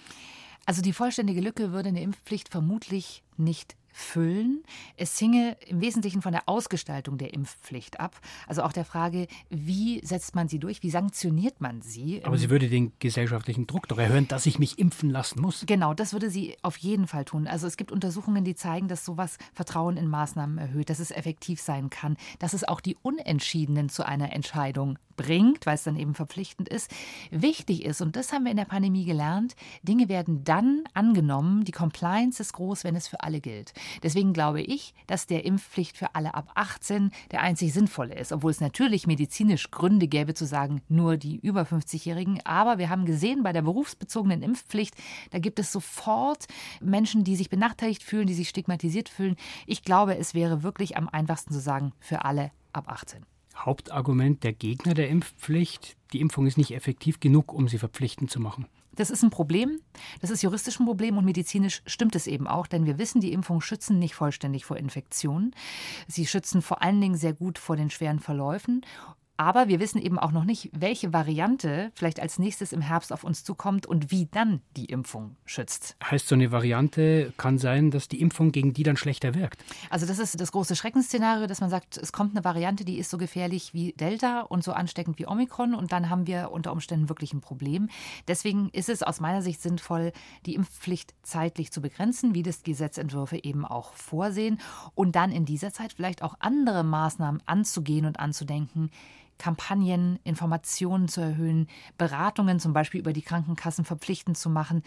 Also 0.66 0.82
die 0.82 0.92
vollständige 0.92 1.40
Lücke 1.40 1.72
würde 1.72 1.90
eine 1.90 2.02
Impfpflicht 2.02 2.48
vermutlich 2.48 3.22
nicht 3.36 3.76
füllen. 3.96 4.62
Es 4.98 5.18
hinge 5.18 5.56
im 5.66 5.80
Wesentlichen 5.80 6.20
von 6.20 6.32
der 6.32 6.48
Ausgestaltung 6.50 7.16
der 7.16 7.32
Impfpflicht 7.32 7.98
ab. 7.98 8.20
Also 8.46 8.62
auch 8.62 8.72
der 8.72 8.84
Frage, 8.84 9.26
wie 9.48 10.04
setzt 10.04 10.34
man 10.34 10.48
sie 10.48 10.58
durch, 10.58 10.82
wie 10.82 10.90
sanktioniert 10.90 11.62
man 11.62 11.80
sie. 11.80 12.22
Aber 12.22 12.36
sie 12.36 12.50
würde 12.50 12.68
den 12.68 12.92
gesellschaftlichen 12.98 13.66
Druck 13.66 13.88
doch 13.88 13.96
erhöhen, 13.96 14.28
dass 14.28 14.44
ich 14.44 14.58
mich 14.58 14.78
impfen 14.78 15.08
lassen 15.08 15.40
muss. 15.40 15.64
Genau, 15.66 15.94
das 15.94 16.12
würde 16.12 16.28
sie 16.28 16.56
auf 16.60 16.76
jeden 16.76 17.06
Fall 17.06 17.24
tun. 17.24 17.46
Also 17.46 17.66
es 17.66 17.78
gibt 17.78 17.90
Untersuchungen, 17.90 18.44
die 18.44 18.54
zeigen, 18.54 18.86
dass 18.86 19.02
sowas 19.02 19.38
Vertrauen 19.54 19.96
in 19.96 20.08
Maßnahmen 20.08 20.58
erhöht, 20.58 20.90
dass 20.90 20.98
es 20.98 21.10
effektiv 21.10 21.62
sein 21.62 21.88
kann, 21.88 22.18
dass 22.38 22.52
es 22.52 22.64
auch 22.64 22.82
die 22.82 22.96
Unentschiedenen 23.00 23.88
zu 23.88 24.04
einer 24.04 24.32
Entscheidung 24.34 24.98
bringt, 25.16 25.66
weil 25.66 25.74
es 25.74 25.84
dann 25.84 25.96
eben 25.96 26.14
verpflichtend 26.14 26.68
ist. 26.68 26.90
Wichtig 27.30 27.84
ist, 27.84 28.00
und 28.00 28.16
das 28.16 28.32
haben 28.32 28.44
wir 28.44 28.50
in 28.50 28.56
der 28.56 28.64
Pandemie 28.64 29.04
gelernt, 29.04 29.56
Dinge 29.82 30.08
werden 30.08 30.44
dann 30.44 30.84
angenommen, 30.94 31.64
die 31.64 31.72
Compliance 31.72 32.40
ist 32.40 32.52
groß, 32.52 32.84
wenn 32.84 32.96
es 32.96 33.08
für 33.08 33.22
alle 33.22 33.40
gilt. 33.40 33.72
Deswegen 34.02 34.32
glaube 34.32 34.60
ich, 34.60 34.94
dass 35.06 35.26
der 35.26 35.44
Impfpflicht 35.44 35.96
für 35.96 36.14
alle 36.14 36.34
ab 36.34 36.50
18 36.54 37.10
der 37.30 37.42
einzig 37.42 37.72
sinnvolle 37.72 38.14
ist, 38.14 38.32
obwohl 38.32 38.50
es 38.50 38.60
natürlich 38.60 39.06
medizinisch 39.06 39.70
Gründe 39.70 40.08
gäbe 40.08 40.34
zu 40.34 40.46
sagen, 40.46 40.82
nur 40.88 41.16
die 41.16 41.36
über 41.36 41.62
50-Jährigen. 41.62 42.40
Aber 42.44 42.78
wir 42.78 42.90
haben 42.90 43.04
gesehen, 43.04 43.42
bei 43.42 43.52
der 43.52 43.62
berufsbezogenen 43.62 44.42
Impfpflicht, 44.42 44.94
da 45.30 45.38
gibt 45.38 45.58
es 45.58 45.72
sofort 45.72 46.46
Menschen, 46.80 47.24
die 47.24 47.36
sich 47.36 47.50
benachteiligt 47.50 48.02
fühlen, 48.02 48.26
die 48.26 48.34
sich 48.34 48.48
stigmatisiert 48.48 49.08
fühlen. 49.08 49.36
Ich 49.66 49.82
glaube, 49.82 50.16
es 50.16 50.34
wäre 50.34 50.62
wirklich 50.62 50.96
am 50.96 51.08
einfachsten 51.08 51.52
zu 51.52 51.60
sagen, 51.60 51.92
für 52.00 52.24
alle 52.24 52.50
ab 52.72 52.88
18. 52.88 53.35
Hauptargument 53.56 54.44
der 54.44 54.52
Gegner 54.52 54.94
der 54.94 55.08
Impfpflicht, 55.08 55.96
die 56.12 56.20
Impfung 56.20 56.46
ist 56.46 56.58
nicht 56.58 56.72
effektiv 56.72 57.20
genug, 57.20 57.52
um 57.52 57.68
sie 57.68 57.78
verpflichtend 57.78 58.30
zu 58.30 58.40
machen. 58.40 58.66
Das 58.94 59.10
ist 59.10 59.22
ein 59.22 59.30
Problem. 59.30 59.80
Das 60.20 60.30
ist 60.30 60.42
juristisch 60.42 60.80
ein 60.80 60.86
Problem 60.86 61.18
und 61.18 61.24
medizinisch 61.24 61.82
stimmt 61.86 62.16
es 62.16 62.26
eben 62.26 62.46
auch, 62.46 62.66
denn 62.66 62.86
wir 62.86 62.98
wissen, 62.98 63.20
die 63.20 63.32
Impfungen 63.32 63.60
schützen 63.60 63.98
nicht 63.98 64.14
vollständig 64.14 64.64
vor 64.64 64.78
Infektionen. 64.78 65.54
Sie 66.08 66.26
schützen 66.26 66.62
vor 66.62 66.82
allen 66.82 67.00
Dingen 67.00 67.16
sehr 67.16 67.34
gut 67.34 67.58
vor 67.58 67.76
den 67.76 67.90
schweren 67.90 68.20
Verläufen. 68.20 68.84
Aber 69.36 69.68
wir 69.68 69.80
wissen 69.80 70.00
eben 70.00 70.18
auch 70.18 70.32
noch 70.32 70.44
nicht, 70.44 70.70
welche 70.72 71.12
Variante 71.12 71.90
vielleicht 71.94 72.20
als 72.20 72.38
nächstes 72.38 72.72
im 72.72 72.80
Herbst 72.80 73.12
auf 73.12 73.24
uns 73.24 73.44
zukommt 73.44 73.86
und 73.86 74.10
wie 74.10 74.26
dann 74.26 74.62
die 74.76 74.86
Impfung 74.86 75.36
schützt. 75.44 75.96
Heißt, 76.02 76.28
so 76.28 76.34
eine 76.34 76.52
Variante 76.52 77.32
kann 77.36 77.58
sein, 77.58 77.90
dass 77.90 78.08
die 78.08 78.20
Impfung 78.20 78.52
gegen 78.52 78.72
die 78.72 78.82
dann 78.82 78.96
schlechter 78.96 79.34
wirkt? 79.34 79.62
Also 79.90 80.06
das 80.06 80.18
ist 80.18 80.40
das 80.40 80.52
große 80.52 80.76
Schreckensszenario, 80.76 81.46
dass 81.46 81.60
man 81.60 81.70
sagt, 81.70 81.98
es 81.98 82.12
kommt 82.12 82.34
eine 82.34 82.44
Variante, 82.44 82.84
die 82.84 82.98
ist 82.98 83.10
so 83.10 83.18
gefährlich 83.18 83.74
wie 83.74 83.92
Delta 83.92 84.40
und 84.40 84.64
so 84.64 84.72
ansteckend 84.72 85.18
wie 85.18 85.26
Omikron 85.26 85.74
und 85.74 85.92
dann 85.92 86.08
haben 86.08 86.26
wir 86.26 86.50
unter 86.50 86.72
Umständen 86.72 87.08
wirklich 87.08 87.32
ein 87.32 87.40
Problem. 87.40 87.88
Deswegen 88.28 88.70
ist 88.70 88.88
es 88.88 89.02
aus 89.02 89.20
meiner 89.20 89.42
Sicht 89.42 89.60
sinnvoll, 89.60 90.12
die 90.46 90.54
Impfpflicht 90.54 91.14
zeitlich 91.22 91.72
zu 91.72 91.82
begrenzen, 91.82 92.34
wie 92.34 92.42
das 92.42 92.62
Gesetzentwürfe 92.62 93.42
eben 93.42 93.64
auch 93.64 93.92
vorsehen 93.94 94.60
und 94.94 95.16
dann 95.16 95.30
in 95.30 95.44
dieser 95.44 95.72
Zeit 95.72 95.92
vielleicht 95.92 96.22
auch 96.22 96.36
andere 96.40 96.84
Maßnahmen 96.84 97.42
anzugehen 97.46 98.06
und 98.06 98.18
anzudenken, 98.18 98.90
Kampagnen, 99.38 100.18
Informationen 100.24 101.08
zu 101.08 101.20
erhöhen, 101.20 101.68
Beratungen 101.98 102.60
zum 102.60 102.72
Beispiel 102.72 103.00
über 103.00 103.12
die 103.12 103.22
Krankenkassen 103.22 103.84
verpflichtend 103.84 104.38
zu 104.38 104.50
machen, 104.50 104.82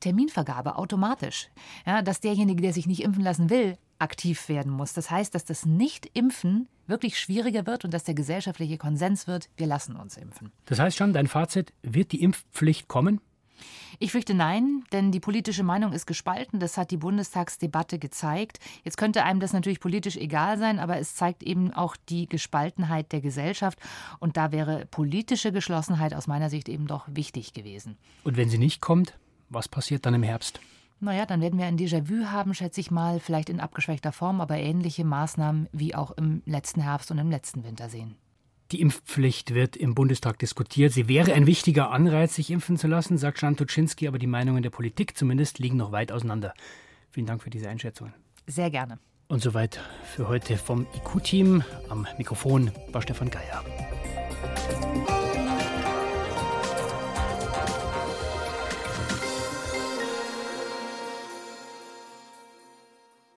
Terminvergabe 0.00 0.76
automatisch. 0.76 1.48
Ja, 1.86 2.02
dass 2.02 2.20
derjenige, 2.20 2.62
der 2.62 2.72
sich 2.72 2.86
nicht 2.86 3.02
impfen 3.02 3.22
lassen 3.22 3.50
will, 3.50 3.76
aktiv 3.98 4.48
werden 4.48 4.72
muss. 4.72 4.92
Das 4.92 5.10
heißt, 5.10 5.34
dass 5.34 5.44
das 5.44 5.66
Nicht-Impfen 5.66 6.68
wirklich 6.86 7.18
schwieriger 7.18 7.66
wird 7.66 7.84
und 7.84 7.92
dass 7.92 8.04
der 8.04 8.14
gesellschaftliche 8.14 8.78
Konsens 8.78 9.26
wird, 9.26 9.50
wir 9.56 9.66
lassen 9.66 9.96
uns 9.96 10.16
impfen. 10.16 10.52
Das 10.66 10.78
heißt 10.78 10.96
schon, 10.96 11.12
dein 11.12 11.26
Fazit, 11.26 11.72
wird 11.82 12.12
die 12.12 12.22
Impfpflicht 12.22 12.88
kommen? 12.88 13.20
Ich 13.98 14.12
fürchte 14.12 14.34
nein, 14.34 14.84
denn 14.92 15.12
die 15.12 15.20
politische 15.20 15.62
Meinung 15.62 15.92
ist 15.92 16.06
gespalten. 16.06 16.60
Das 16.60 16.76
hat 16.76 16.90
die 16.90 16.96
Bundestagsdebatte 16.96 17.98
gezeigt. 17.98 18.58
Jetzt 18.84 18.96
könnte 18.96 19.24
einem 19.24 19.40
das 19.40 19.52
natürlich 19.52 19.80
politisch 19.80 20.16
egal 20.16 20.58
sein, 20.58 20.78
aber 20.78 20.98
es 20.98 21.14
zeigt 21.14 21.42
eben 21.42 21.72
auch 21.72 21.96
die 22.08 22.28
Gespaltenheit 22.28 23.12
der 23.12 23.20
Gesellschaft. 23.20 23.78
Und 24.18 24.36
da 24.36 24.52
wäre 24.52 24.86
politische 24.86 25.52
Geschlossenheit 25.52 26.14
aus 26.14 26.26
meiner 26.26 26.50
Sicht 26.50 26.68
eben 26.68 26.86
doch 26.86 27.06
wichtig 27.10 27.52
gewesen. 27.52 27.96
Und 28.24 28.36
wenn 28.36 28.48
sie 28.48 28.58
nicht 28.58 28.80
kommt, 28.80 29.18
was 29.48 29.68
passiert 29.68 30.06
dann 30.06 30.14
im 30.14 30.22
Herbst? 30.22 30.60
Naja, 31.00 31.26
dann 31.26 31.40
werden 31.40 31.58
wir 31.58 31.66
ein 31.66 31.78
Déjà-vu 31.78 32.26
haben, 32.26 32.54
schätze 32.54 32.80
ich 32.80 32.90
mal, 32.90 33.20
vielleicht 33.20 33.50
in 33.50 33.60
abgeschwächter 33.60 34.10
Form, 34.10 34.40
aber 34.40 34.56
ähnliche 34.56 35.04
Maßnahmen 35.04 35.68
wie 35.72 35.94
auch 35.94 36.10
im 36.12 36.42
letzten 36.44 36.80
Herbst 36.80 37.10
und 37.12 37.18
im 37.18 37.30
letzten 37.30 37.62
Winter 37.62 37.88
sehen. 37.88 38.16
Die 38.70 38.82
Impfpflicht 38.82 39.54
wird 39.54 39.76
im 39.76 39.94
Bundestag 39.94 40.38
diskutiert. 40.38 40.92
Sie 40.92 41.08
wäre 41.08 41.32
ein 41.32 41.46
wichtiger 41.46 41.90
Anreiz, 41.90 42.34
sich 42.34 42.50
impfen 42.50 42.76
zu 42.76 42.86
lassen, 42.86 43.16
sagt 43.16 43.40
Jan 43.40 43.56
Tuczynski, 43.56 44.06
aber 44.06 44.18
die 44.18 44.26
Meinungen 44.26 44.62
der 44.62 44.68
Politik 44.68 45.16
zumindest 45.16 45.58
liegen 45.58 45.78
noch 45.78 45.90
weit 45.90 46.12
auseinander. 46.12 46.52
Vielen 47.10 47.26
Dank 47.26 47.42
für 47.42 47.48
diese 47.48 47.68
Einschätzungen. 47.70 48.12
Sehr 48.46 48.70
gerne. 48.70 48.98
Und 49.28 49.42
soweit 49.42 49.80
für 50.04 50.28
heute 50.28 50.58
vom 50.58 50.86
IQ-Team. 50.96 51.62
Am 51.88 52.06
Mikrofon 52.18 52.70
war 52.92 53.00
Stefan 53.00 53.30
Geier. 53.30 53.64